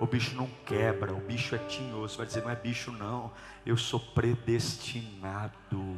o 0.00 0.06
bicho 0.06 0.36
não 0.36 0.48
quebra, 0.64 1.12
o 1.12 1.20
bicho 1.20 1.54
é 1.54 1.58
tinhoso. 1.58 2.16
Vai 2.16 2.26
dizer, 2.26 2.42
não 2.42 2.50
é 2.50 2.56
bicho 2.56 2.90
não, 2.92 3.32
eu 3.64 3.76
sou 3.76 4.00
predestinado. 4.00 5.96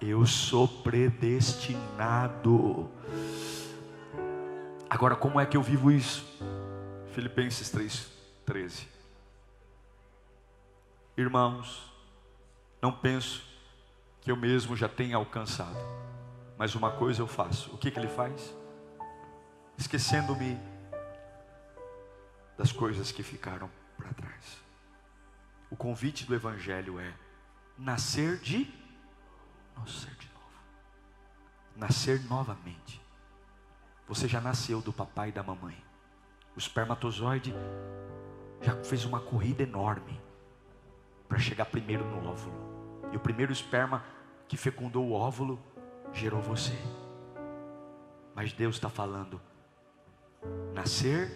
Eu 0.00 0.26
sou 0.26 0.66
predestinado. 0.66 2.90
Agora, 4.90 5.14
como 5.14 5.38
é 5.38 5.46
que 5.46 5.56
eu 5.56 5.62
vivo 5.62 5.92
isso? 5.92 6.26
Filipenses 7.14 7.70
3, 7.70 8.10
13. 8.44 8.91
Irmãos, 11.16 11.92
não 12.80 12.90
penso 12.90 13.44
que 14.22 14.30
eu 14.30 14.36
mesmo 14.36 14.74
já 14.74 14.88
tenha 14.88 15.16
alcançado. 15.16 15.76
Mas 16.56 16.74
uma 16.74 16.90
coisa 16.92 17.20
eu 17.20 17.26
faço. 17.26 17.70
O 17.74 17.76
que, 17.76 17.90
que 17.90 17.98
ele 17.98 18.08
faz? 18.08 18.54
Esquecendo-me 19.76 20.58
das 22.56 22.72
coisas 22.72 23.12
que 23.12 23.22
ficaram 23.22 23.68
para 23.96 24.12
trás. 24.14 24.58
O 25.70 25.76
convite 25.76 26.24
do 26.24 26.34
Evangelho 26.34 26.98
é 26.98 27.12
nascer 27.76 28.38
de 28.38 28.72
nascer 29.76 30.14
de 30.14 30.28
novo. 30.28 30.46
Nascer 31.76 32.22
novamente. 32.24 33.02
Você 34.08 34.26
já 34.26 34.40
nasceu 34.40 34.80
do 34.80 34.92
papai 34.92 35.28
e 35.28 35.32
da 35.32 35.42
mamãe. 35.42 35.76
O 36.56 36.58
espermatozoide 36.58 37.54
já 38.62 38.82
fez 38.84 39.04
uma 39.04 39.20
corrida 39.20 39.62
enorme 39.62 40.21
para 41.32 41.40
chegar 41.40 41.64
primeiro 41.64 42.04
no 42.04 42.28
óvulo. 42.28 43.08
E 43.10 43.16
o 43.16 43.20
primeiro 43.20 43.50
esperma 43.50 44.04
que 44.46 44.54
fecundou 44.54 45.08
o 45.08 45.12
óvulo 45.12 45.58
gerou 46.12 46.42
você. 46.42 46.76
Mas 48.34 48.52
Deus 48.52 48.74
está 48.74 48.90
falando, 48.90 49.40
nascer 50.74 51.30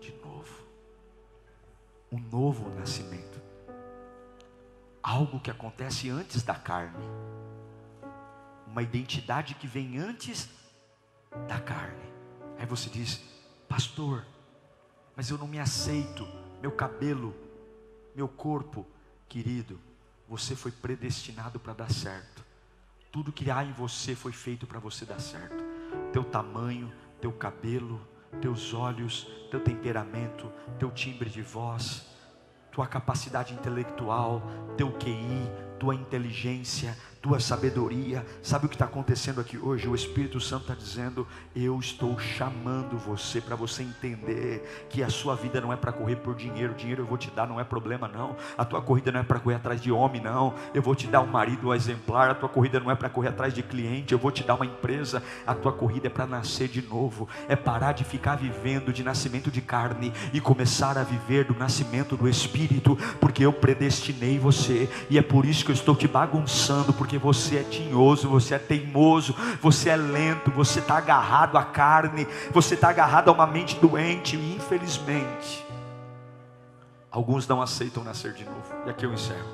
de 0.00 0.14
novo. 0.24 0.64
Um 2.12 2.20
novo 2.20 2.70
nascimento. 2.70 3.42
Algo 5.02 5.40
que 5.40 5.50
acontece 5.50 6.08
antes 6.08 6.44
da 6.44 6.54
carne. 6.54 7.04
Uma 8.68 8.84
identidade 8.84 9.56
que 9.56 9.66
vem 9.66 9.98
antes 9.98 10.48
da 11.48 11.58
carne. 11.58 12.08
Aí 12.56 12.66
você 12.66 12.88
diz, 12.88 13.20
pastor, 13.68 14.24
mas 15.16 15.28
eu 15.28 15.36
não 15.36 15.48
me 15.48 15.58
aceito, 15.58 16.24
meu 16.60 16.70
cabelo, 16.70 17.34
meu 18.14 18.28
corpo, 18.28 18.86
querido 19.28 19.78
você 20.32 20.56
foi 20.56 20.70
predestinado 20.72 21.60
para 21.60 21.74
dar 21.74 21.92
certo. 21.92 22.42
Tudo 23.10 23.30
que 23.30 23.50
há 23.50 23.62
em 23.62 23.72
você 23.72 24.14
foi 24.14 24.32
feito 24.32 24.66
para 24.66 24.78
você 24.78 25.04
dar 25.04 25.20
certo. 25.20 25.62
teu 26.10 26.24
tamanho, 26.24 26.90
teu 27.20 27.30
cabelo, 27.30 28.00
teus 28.40 28.72
olhos, 28.72 29.28
teu 29.50 29.60
temperamento, 29.60 30.50
teu 30.78 30.90
timbre 30.90 31.28
de 31.28 31.42
voz, 31.42 32.06
tua 32.70 32.86
capacidade 32.86 33.52
intelectual, 33.52 34.42
teu 34.74 34.90
QI, 34.92 35.50
tua 35.78 35.94
inteligência, 35.94 36.96
tua 37.22 37.38
sabedoria. 37.38 38.26
Sabe 38.42 38.66
o 38.66 38.68
que 38.68 38.74
está 38.74 38.84
acontecendo 38.84 39.40
aqui 39.40 39.56
hoje? 39.56 39.88
O 39.88 39.94
Espírito 39.94 40.40
Santo 40.40 40.62
está 40.62 40.74
dizendo: 40.74 41.26
Eu 41.54 41.78
estou 41.78 42.18
chamando 42.18 42.98
você 42.98 43.40
para 43.40 43.54
você 43.54 43.84
entender 43.84 44.86
que 44.90 45.02
a 45.02 45.08
sua 45.08 45.36
vida 45.36 45.60
não 45.60 45.72
é 45.72 45.76
para 45.76 45.92
correr 45.92 46.16
por 46.16 46.34
dinheiro. 46.34 46.74
Dinheiro 46.74 47.02
eu 47.02 47.06
vou 47.06 47.16
te 47.16 47.30
dar, 47.30 47.46
não 47.46 47.60
é 47.60 47.64
problema, 47.64 48.08
não. 48.08 48.36
A 48.58 48.64
tua 48.64 48.82
corrida 48.82 49.12
não 49.12 49.20
é 49.20 49.22
para 49.22 49.38
correr 49.38 49.56
atrás 49.56 49.80
de 49.80 49.92
homem, 49.92 50.20
não. 50.20 50.54
Eu 50.74 50.82
vou 50.82 50.96
te 50.96 51.06
dar 51.06 51.20
um 51.20 51.26
marido 51.26 51.72
exemplar. 51.72 52.30
A 52.30 52.34
tua 52.34 52.48
corrida 52.48 52.80
não 52.80 52.90
é 52.90 52.94
para 52.96 53.08
correr 53.08 53.28
atrás 53.28 53.54
de 53.54 53.62
cliente. 53.62 54.12
Eu 54.12 54.18
vou 54.18 54.32
te 54.32 54.42
dar 54.42 54.56
uma 54.56 54.66
empresa. 54.66 55.22
A 55.46 55.54
tua 55.54 55.72
corrida 55.72 56.08
é 56.08 56.10
para 56.10 56.26
nascer 56.26 56.66
de 56.66 56.82
novo. 56.82 57.28
É 57.48 57.54
parar 57.54 57.92
de 57.92 58.02
ficar 58.02 58.34
vivendo 58.34 58.92
de 58.92 59.04
nascimento 59.04 59.50
de 59.50 59.60
carne 59.60 60.12
e 60.32 60.40
começar 60.40 60.98
a 60.98 61.04
viver 61.04 61.44
do 61.44 61.54
nascimento 61.54 62.16
do 62.16 62.28
Espírito, 62.28 62.96
porque 63.20 63.44
eu 63.44 63.52
predestinei 63.52 64.38
você 64.38 64.88
e 65.08 65.18
é 65.18 65.22
por 65.22 65.44
isso 65.44 65.64
que 65.64 65.70
eu 65.70 65.74
estou 65.74 65.94
te 65.94 66.08
bagunçando, 66.08 66.92
porque 66.92 67.11
porque 67.12 67.18
você 67.18 67.58
é 67.58 67.62
tinhoso, 67.62 68.26
você 68.26 68.54
é 68.54 68.58
teimoso, 68.58 69.34
você 69.60 69.90
é 69.90 69.96
lento, 69.96 70.50
você 70.50 70.78
está 70.78 70.96
agarrado 70.96 71.58
à 71.58 71.64
carne, 71.64 72.26
você 72.50 72.74
está 72.74 72.88
agarrado 72.88 73.28
a 73.28 73.32
uma 73.32 73.46
mente 73.46 73.76
doente, 73.76 74.36
e 74.36 74.54
infelizmente, 74.56 75.66
alguns 77.10 77.46
não 77.46 77.60
aceitam 77.60 78.02
nascer 78.02 78.32
de 78.32 78.44
novo. 78.44 78.64
E 78.86 78.90
aqui 78.90 79.04
eu 79.04 79.12
encerro. 79.12 79.46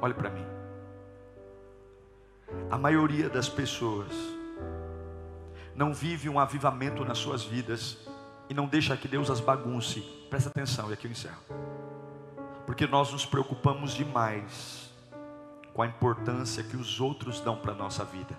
Olhe 0.00 0.14
para 0.14 0.30
mim. 0.30 0.44
A 2.70 2.78
maioria 2.78 3.28
das 3.28 3.46
pessoas 3.46 4.10
não 5.74 5.92
vive 5.92 6.30
um 6.30 6.38
avivamento 6.38 7.04
nas 7.04 7.18
suas 7.18 7.44
vidas 7.44 7.98
e 8.48 8.54
não 8.54 8.66
deixa 8.66 8.96
que 8.96 9.06
Deus 9.06 9.30
as 9.30 9.40
bagunce. 9.40 10.00
Presta 10.30 10.48
atenção, 10.48 10.88
e 10.88 10.94
aqui 10.94 11.06
eu 11.06 11.10
encerro. 11.10 11.42
Porque 12.64 12.86
nós 12.86 13.12
nos 13.12 13.26
preocupamos 13.26 13.92
demais 13.92 14.91
com 15.72 15.82
a 15.82 15.86
importância 15.86 16.62
que 16.62 16.76
os 16.76 17.00
outros 17.00 17.40
dão 17.40 17.56
para 17.56 17.72
a 17.72 17.74
nossa 17.74 18.04
vida. 18.04 18.36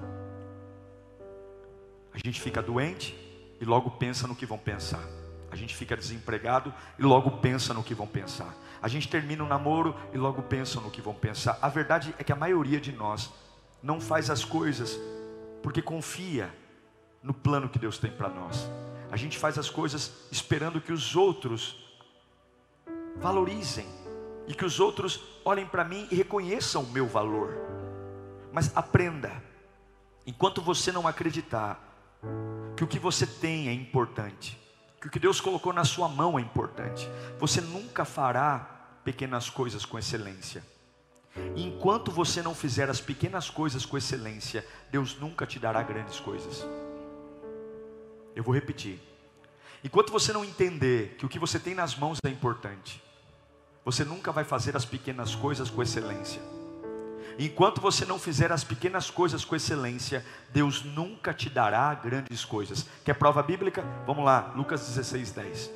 A 2.13 2.17
gente 2.17 2.39
fica 2.39 2.61
doente 2.61 3.15
e 3.59 3.65
logo 3.65 3.91
pensa 3.91 4.27
no 4.27 4.35
que 4.35 4.45
vão 4.45 4.57
pensar. 4.57 5.03
A 5.49 5.55
gente 5.55 5.75
fica 5.75 5.95
desempregado 5.95 6.73
e 6.97 7.03
logo 7.03 7.31
pensa 7.37 7.73
no 7.73 7.83
que 7.83 7.93
vão 7.93 8.07
pensar. 8.07 8.55
A 8.81 8.87
gente 8.87 9.07
termina 9.07 9.43
um 9.43 9.47
namoro 9.47 9.95
e 10.11 10.17
logo 10.17 10.41
pensa 10.41 10.79
no 10.79 10.91
que 10.91 11.01
vão 11.01 11.13
pensar. 11.13 11.57
A 11.61 11.69
verdade 11.69 12.13
é 12.17 12.23
que 12.23 12.31
a 12.31 12.35
maioria 12.35 12.79
de 12.79 12.91
nós 12.91 13.31
não 13.81 13.99
faz 13.99 14.29
as 14.29 14.43
coisas 14.43 14.99
porque 15.61 15.81
confia 15.81 16.53
no 17.21 17.33
plano 17.33 17.69
que 17.69 17.79
Deus 17.79 17.97
tem 17.97 18.11
para 18.11 18.29
nós. 18.29 18.69
A 19.11 19.15
gente 19.15 19.37
faz 19.37 19.57
as 19.57 19.69
coisas 19.69 20.11
esperando 20.31 20.81
que 20.81 20.91
os 20.91 21.15
outros 21.15 21.83
valorizem 23.17 23.87
e 24.47 24.53
que 24.53 24.65
os 24.65 24.79
outros 24.79 25.21
olhem 25.45 25.65
para 25.65 25.83
mim 25.83 26.07
e 26.11 26.15
reconheçam 26.15 26.83
o 26.83 26.91
meu 26.91 27.07
valor. 27.07 27.55
Mas 28.51 28.75
aprenda, 28.75 29.31
enquanto 30.25 30.61
você 30.61 30.91
não 30.91 31.07
acreditar 31.07 31.79
que 32.75 32.83
o 32.83 32.87
que 32.87 32.99
você 32.99 33.25
tem 33.25 33.67
é 33.67 33.73
importante, 33.73 34.59
que 35.01 35.07
o 35.07 35.11
que 35.11 35.19
Deus 35.19 35.41
colocou 35.41 35.73
na 35.73 35.83
sua 35.83 36.07
mão 36.07 36.37
é 36.37 36.41
importante, 36.41 37.09
você 37.39 37.59
nunca 37.59 38.05
fará 38.05 38.99
pequenas 39.03 39.49
coisas 39.49 39.85
com 39.85 39.99
excelência. 39.99 40.63
E 41.55 41.65
enquanto 41.65 42.11
você 42.11 42.41
não 42.41 42.53
fizer 42.53 42.89
as 42.89 43.01
pequenas 43.01 43.49
coisas 43.49 43.85
com 43.85 43.97
excelência, 43.97 44.65
Deus 44.91 45.19
nunca 45.19 45.45
te 45.45 45.59
dará 45.59 45.81
grandes 45.81 46.19
coisas. 46.19 46.65
Eu 48.35 48.43
vou 48.43 48.53
repetir. 48.53 48.99
Enquanto 49.83 50.11
você 50.11 50.31
não 50.31 50.45
entender 50.45 51.15
que 51.17 51.25
o 51.25 51.29
que 51.29 51.39
você 51.39 51.59
tem 51.59 51.75
nas 51.75 51.97
mãos 51.97 52.19
é 52.23 52.29
importante, 52.29 53.02
você 53.83 54.03
nunca 54.03 54.31
vai 54.31 54.43
fazer 54.43 54.75
as 54.75 54.85
pequenas 54.85 55.35
coisas 55.35 55.69
com 55.69 55.81
excelência. 55.81 56.41
Enquanto 57.37 57.81
você 57.81 58.05
não 58.05 58.19
fizer 58.19 58.51
as 58.51 58.63
pequenas 58.63 59.09
coisas 59.09 59.43
com 59.43 59.55
excelência, 59.55 60.23
Deus 60.49 60.83
nunca 60.83 61.33
te 61.33 61.49
dará 61.49 61.93
grandes 61.95 62.45
coisas. 62.45 62.87
Quer 63.03 63.15
prova 63.15 63.41
bíblica? 63.41 63.83
Vamos 64.05 64.23
lá, 64.23 64.53
Lucas 64.55 64.81
16, 64.87 65.31
10. 65.31 65.71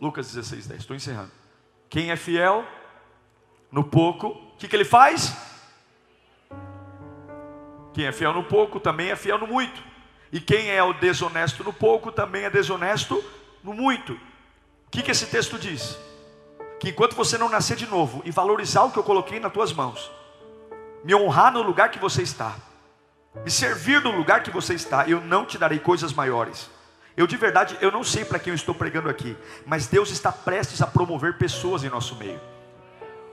Lucas 0.00 0.32
16, 0.32 0.66
10. 0.68 0.80
Estou 0.80 0.96
encerrando. 0.96 1.30
Quem 1.90 2.10
é 2.10 2.16
fiel 2.16 2.64
no 3.70 3.82
pouco, 3.82 4.28
o 4.28 4.56
que, 4.56 4.68
que 4.68 4.76
ele 4.76 4.84
faz? 4.84 5.36
Quem 7.92 8.06
é 8.06 8.12
fiel 8.12 8.32
no 8.32 8.44
pouco 8.44 8.78
também 8.78 9.10
é 9.10 9.16
fiel 9.16 9.38
no 9.38 9.46
muito. 9.46 9.82
E 10.30 10.40
quem 10.40 10.70
é 10.70 10.82
o 10.82 10.94
desonesto 10.94 11.62
no 11.62 11.72
pouco 11.72 12.10
também 12.10 12.44
é 12.44 12.50
desonesto 12.50 13.22
no 13.62 13.74
muito. 13.74 14.14
O 14.14 14.90
que, 14.90 15.02
que 15.02 15.10
esse 15.10 15.26
texto 15.26 15.58
diz? 15.58 15.98
Que 16.82 16.88
enquanto 16.88 17.14
você 17.14 17.38
não 17.38 17.48
nascer 17.48 17.76
de 17.76 17.86
novo 17.86 18.22
e 18.24 18.32
valorizar 18.32 18.82
o 18.82 18.90
que 18.90 18.98
eu 18.98 19.04
coloquei 19.04 19.38
nas 19.38 19.52
tuas 19.52 19.72
mãos, 19.72 20.10
me 21.04 21.14
honrar 21.14 21.52
no 21.52 21.62
lugar 21.62 21.92
que 21.92 21.98
você 22.00 22.22
está, 22.22 22.56
me 23.44 23.52
servir 23.52 24.02
no 24.02 24.10
lugar 24.10 24.42
que 24.42 24.50
você 24.50 24.74
está, 24.74 25.08
eu 25.08 25.20
não 25.20 25.46
te 25.46 25.56
darei 25.56 25.78
coisas 25.78 26.12
maiores. 26.12 26.68
Eu 27.16 27.24
de 27.24 27.36
verdade, 27.36 27.78
eu 27.80 27.92
não 27.92 28.02
sei 28.02 28.24
para 28.24 28.36
quem 28.36 28.50
eu 28.50 28.56
estou 28.56 28.74
pregando 28.74 29.08
aqui, 29.08 29.36
mas 29.64 29.86
Deus 29.86 30.10
está 30.10 30.32
prestes 30.32 30.82
a 30.82 30.86
promover 30.88 31.38
pessoas 31.38 31.84
em 31.84 31.88
nosso 31.88 32.16
meio. 32.16 32.40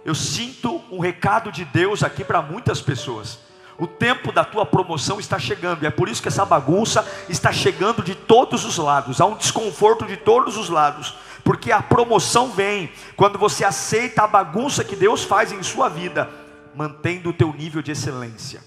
Eu 0.05 0.13
sinto 0.13 0.83
um 0.91 0.99
recado 0.99 1.51
de 1.51 1.65
Deus 1.65 2.03
aqui 2.03 2.23
para 2.23 2.43
muitas 2.43 2.83
pessoas. 2.83 3.39
O 3.79 3.87
tempo 3.87 4.31
da 4.31 4.43
tua 4.43 4.65
promoção 4.65 5.19
está 5.19 5.39
chegando, 5.39 5.83
e 5.83 5.87
é 5.87 5.89
por 5.89 6.09
isso 6.09 6.21
que 6.21 6.27
essa 6.27 6.45
bagunça 6.45 7.05
está 7.29 7.51
chegando 7.51 8.03
de 8.03 8.13
todos 8.13 8.65
os 8.65 8.77
lados, 8.77 9.21
há 9.21 9.25
um 9.25 9.35
desconforto 9.35 10.05
de 10.05 10.17
todos 10.17 10.57
os 10.57 10.69
lados 10.69 11.15
porque 11.49 11.71
a 11.71 11.81
promoção 11.81 12.51
vem 12.51 12.91
quando 13.15 13.39
você 13.39 13.63
aceita 13.63 14.21
a 14.21 14.27
bagunça 14.27 14.83
que 14.83 14.95
Deus 14.95 15.23
faz 15.23 15.51
em 15.51 15.63
sua 15.63 15.89
vida, 15.89 16.29
mantendo 16.75 17.29
o 17.29 17.33
teu 17.33 17.51
nível 17.51 17.81
de 17.81 17.91
excelência, 17.91 18.61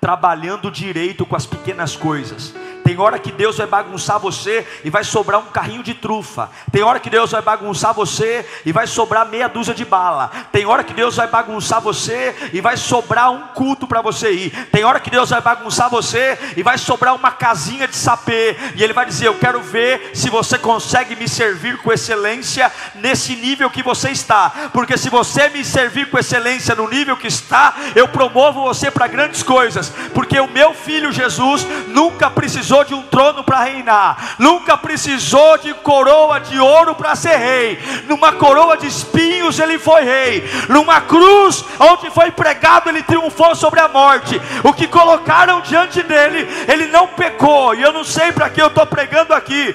trabalhando 0.00 0.68
direito 0.68 1.24
com 1.24 1.36
as 1.36 1.46
pequenas 1.46 1.94
coisas, 1.94 2.52
tem 2.90 2.98
hora 2.98 3.20
que 3.20 3.30
Deus 3.30 3.56
vai 3.56 3.68
bagunçar 3.68 4.18
você 4.18 4.66
e 4.82 4.90
vai 4.90 5.04
sobrar 5.04 5.38
um 5.38 5.44
carrinho 5.44 5.80
de 5.80 5.94
trufa. 5.94 6.50
Tem 6.72 6.82
hora 6.82 6.98
que 6.98 7.08
Deus 7.08 7.30
vai 7.30 7.40
bagunçar 7.40 7.94
você 7.94 8.44
e 8.66 8.72
vai 8.72 8.84
sobrar 8.88 9.28
meia 9.28 9.48
dúzia 9.48 9.72
de 9.72 9.84
bala. 9.84 10.28
Tem 10.50 10.66
hora 10.66 10.82
que 10.82 10.92
Deus 10.92 11.14
vai 11.14 11.28
bagunçar 11.28 11.80
você 11.80 12.34
e 12.52 12.60
vai 12.60 12.76
sobrar 12.76 13.30
um 13.30 13.42
culto 13.54 13.86
para 13.86 14.02
você 14.02 14.32
ir. 14.32 14.50
Tem 14.72 14.82
hora 14.82 14.98
que 14.98 15.08
Deus 15.08 15.30
vai 15.30 15.40
bagunçar 15.40 15.88
você 15.88 16.36
e 16.56 16.64
vai 16.64 16.76
sobrar 16.78 17.14
uma 17.14 17.30
casinha 17.30 17.86
de 17.86 17.94
sapê. 17.94 18.56
E 18.74 18.82
Ele 18.82 18.92
vai 18.92 19.06
dizer: 19.06 19.28
Eu 19.28 19.38
quero 19.38 19.60
ver 19.60 20.10
se 20.12 20.28
você 20.28 20.58
consegue 20.58 21.14
me 21.14 21.28
servir 21.28 21.78
com 21.78 21.92
excelência 21.92 22.72
nesse 22.96 23.36
nível 23.36 23.70
que 23.70 23.84
você 23.84 24.10
está. 24.10 24.50
Porque 24.72 24.98
se 24.98 25.08
você 25.08 25.48
me 25.48 25.64
servir 25.64 26.10
com 26.10 26.18
excelência 26.18 26.74
no 26.74 26.88
nível 26.88 27.16
que 27.16 27.28
está, 27.28 27.72
eu 27.94 28.08
promovo 28.08 28.62
você 28.62 28.90
para 28.90 29.06
grandes 29.06 29.44
coisas. 29.44 29.92
Porque 30.12 30.40
o 30.40 30.48
meu 30.48 30.74
filho 30.74 31.12
Jesus 31.12 31.64
nunca 31.86 32.28
precisou 32.28 32.79
precisou 32.80 32.84
de 32.84 32.94
um 32.94 33.02
trono 33.02 33.44
para 33.44 33.64
reinar, 33.64 34.36
nunca 34.38 34.76
precisou 34.76 35.58
de 35.58 35.72
coroa 35.74 36.40
de 36.40 36.58
ouro 36.58 36.94
para 36.94 37.14
ser 37.14 37.36
rei. 37.36 37.78
Numa 38.06 38.32
coroa 38.32 38.76
de 38.76 38.86
espinhos 38.86 39.58
ele 39.58 39.78
foi 39.78 40.02
rei, 40.02 40.44
numa 40.68 41.00
cruz 41.00 41.64
onde 41.78 42.10
foi 42.10 42.30
pregado 42.30 42.88
ele 42.88 43.02
triunfou 43.02 43.54
sobre 43.54 43.80
a 43.80 43.88
morte. 43.88 44.40
O 44.64 44.72
que 44.72 44.86
colocaram 44.86 45.60
diante 45.60 46.02
dele, 46.02 46.46
ele 46.68 46.86
não 46.86 47.08
pecou. 47.08 47.74
E 47.74 47.82
eu 47.82 47.92
não 47.92 48.04
sei 48.04 48.32
para 48.32 48.50
que 48.50 48.60
eu 48.60 48.68
estou 48.68 48.86
pregando 48.86 49.34
aqui, 49.34 49.74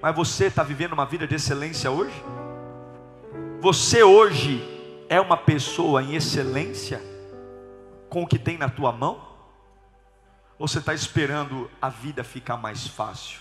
mas 0.00 0.14
você 0.14 0.46
está 0.46 0.62
vivendo 0.62 0.92
uma 0.92 1.06
vida 1.06 1.26
de 1.26 1.34
excelência 1.34 1.90
hoje? 1.90 2.14
Você 3.60 4.02
hoje 4.02 4.62
é 5.08 5.20
uma 5.20 5.36
pessoa 5.36 6.02
em 6.02 6.14
excelência 6.14 7.02
com 8.08 8.22
o 8.22 8.26
que 8.26 8.38
tem 8.38 8.58
na 8.58 8.68
tua 8.68 8.92
mão? 8.92 9.35
Ou 10.58 10.66
você 10.66 10.78
está 10.78 10.94
esperando 10.94 11.70
a 11.80 11.90
vida 11.90 12.24
ficar 12.24 12.56
mais 12.56 12.86
fácil? 12.86 13.40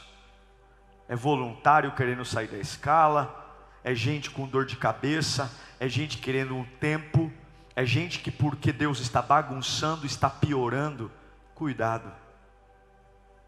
É 1.07 1.15
voluntário 1.15 1.93
querendo 1.93 2.25
sair 2.25 2.47
da 2.47 2.57
escala, 2.57 3.43
é 3.83 3.95
gente 3.95 4.29
com 4.29 4.47
dor 4.47 4.65
de 4.65 4.75
cabeça, 4.75 5.51
é 5.79 5.87
gente 5.87 6.17
querendo 6.17 6.55
um 6.55 6.65
tempo, 6.79 7.31
é 7.75 7.85
gente 7.85 8.19
que 8.19 8.31
porque 8.31 8.73
Deus 8.73 8.99
está 8.99 9.21
bagunçando, 9.21 10.05
está 10.05 10.29
piorando. 10.29 11.11
Cuidado, 11.53 12.11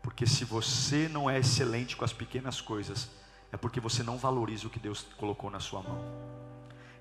porque 0.01 0.26
se 0.26 0.45
você 0.45 1.09
não 1.09 1.30
é 1.30 1.39
excelente 1.39 1.97
com 1.97 2.05
as 2.05 2.13
pequenas 2.13 2.61
coisas, 2.61 3.09
é 3.51 3.57
porque 3.57 3.82
você 3.82 4.01
não 4.01 4.18
valoriza 4.18 4.68
o 4.68 4.70
que 4.70 4.80
Deus 4.80 5.05
colocou 5.18 5.49
na 5.49 5.59
sua 5.59 5.82
mão. 5.82 6.01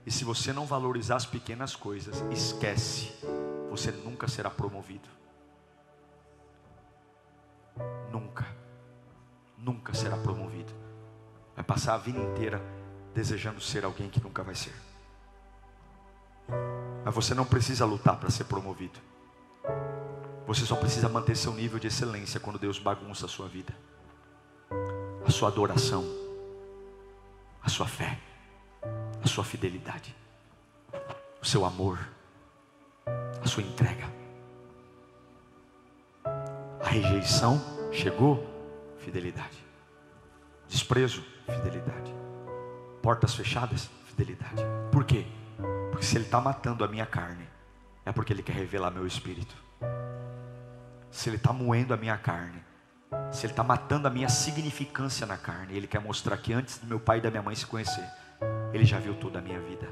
E 0.04 0.10
se 0.10 0.24
você 0.24 0.52
não 0.52 0.66
valorizar 0.66 1.14
as 1.14 1.24
pequenas 1.24 1.76
coisas, 1.76 2.24
esquece, 2.32 3.12
você 3.70 3.92
nunca 3.92 4.26
será 4.26 4.50
promovido 4.50 5.15
nunca, 8.16 8.46
nunca 9.58 9.92
será 9.92 10.16
promovido. 10.16 10.72
Vai 11.54 11.62
passar 11.62 11.94
a 11.94 11.98
vida 11.98 12.18
inteira 12.18 12.62
desejando 13.14 13.60
ser 13.60 13.84
alguém 13.84 14.08
que 14.08 14.22
nunca 14.22 14.42
vai 14.42 14.54
ser. 14.54 14.74
Mas 17.04 17.14
você 17.14 17.34
não 17.34 17.44
precisa 17.44 17.84
lutar 17.84 18.16
para 18.16 18.30
ser 18.30 18.44
promovido. 18.44 18.98
Você 20.46 20.64
só 20.64 20.76
precisa 20.76 21.08
manter 21.08 21.36
seu 21.36 21.52
nível 21.52 21.78
de 21.78 21.88
excelência 21.88 22.40
quando 22.40 22.58
Deus 22.58 22.78
bagunça 22.78 23.26
a 23.26 23.28
sua 23.28 23.48
vida, 23.48 23.74
a 25.26 25.30
sua 25.30 25.48
adoração, 25.48 26.04
a 27.62 27.68
sua 27.68 27.86
fé, 27.86 28.18
a 29.22 29.26
sua 29.26 29.44
fidelidade, 29.44 30.14
o 31.42 31.44
seu 31.44 31.64
amor, 31.64 31.98
a 33.42 33.46
sua 33.46 33.62
entrega. 33.62 34.06
A 36.80 36.88
rejeição 36.88 37.75
chegou, 37.92 38.44
fidelidade. 38.98 39.64
Desprezo, 40.68 41.24
fidelidade. 41.46 42.14
Portas 43.02 43.34
fechadas, 43.34 43.88
fidelidade. 44.06 44.62
Por 44.90 45.04
quê? 45.04 45.26
Porque 45.90 46.04
se 46.04 46.16
Ele 46.16 46.24
está 46.24 46.40
matando 46.40 46.84
a 46.84 46.88
minha 46.88 47.06
carne, 47.06 47.46
é 48.04 48.12
porque 48.12 48.32
Ele 48.32 48.42
quer 48.42 48.54
revelar 48.54 48.90
meu 48.90 49.06
espírito. 49.06 49.54
Se 51.10 51.28
Ele 51.28 51.36
está 51.36 51.52
moendo 51.52 51.94
a 51.94 51.96
minha 51.96 52.18
carne, 52.18 52.62
se 53.32 53.46
Ele 53.46 53.52
está 53.52 53.62
matando 53.62 54.08
a 54.08 54.10
minha 54.10 54.28
significância 54.28 55.26
na 55.26 55.36
carne, 55.36 55.76
Ele 55.76 55.86
quer 55.86 56.00
mostrar 56.00 56.36
que 56.36 56.52
antes 56.52 56.78
do 56.78 56.86
meu 56.86 57.00
pai 57.00 57.18
e 57.18 57.20
da 57.20 57.30
minha 57.30 57.42
mãe 57.42 57.54
se 57.54 57.66
conhecer, 57.66 58.06
Ele 58.72 58.84
já 58.84 58.98
viu 58.98 59.14
toda 59.14 59.38
a 59.38 59.42
minha 59.42 59.60
vida. 59.60 59.88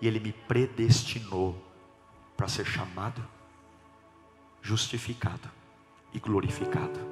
E 0.00 0.06
Ele 0.06 0.20
me 0.20 0.32
predestinou 0.32 1.60
para 2.36 2.48
ser 2.48 2.64
chamado, 2.64 3.22
justificado 4.62 5.48
e 6.12 6.18
glorificado. 6.18 7.11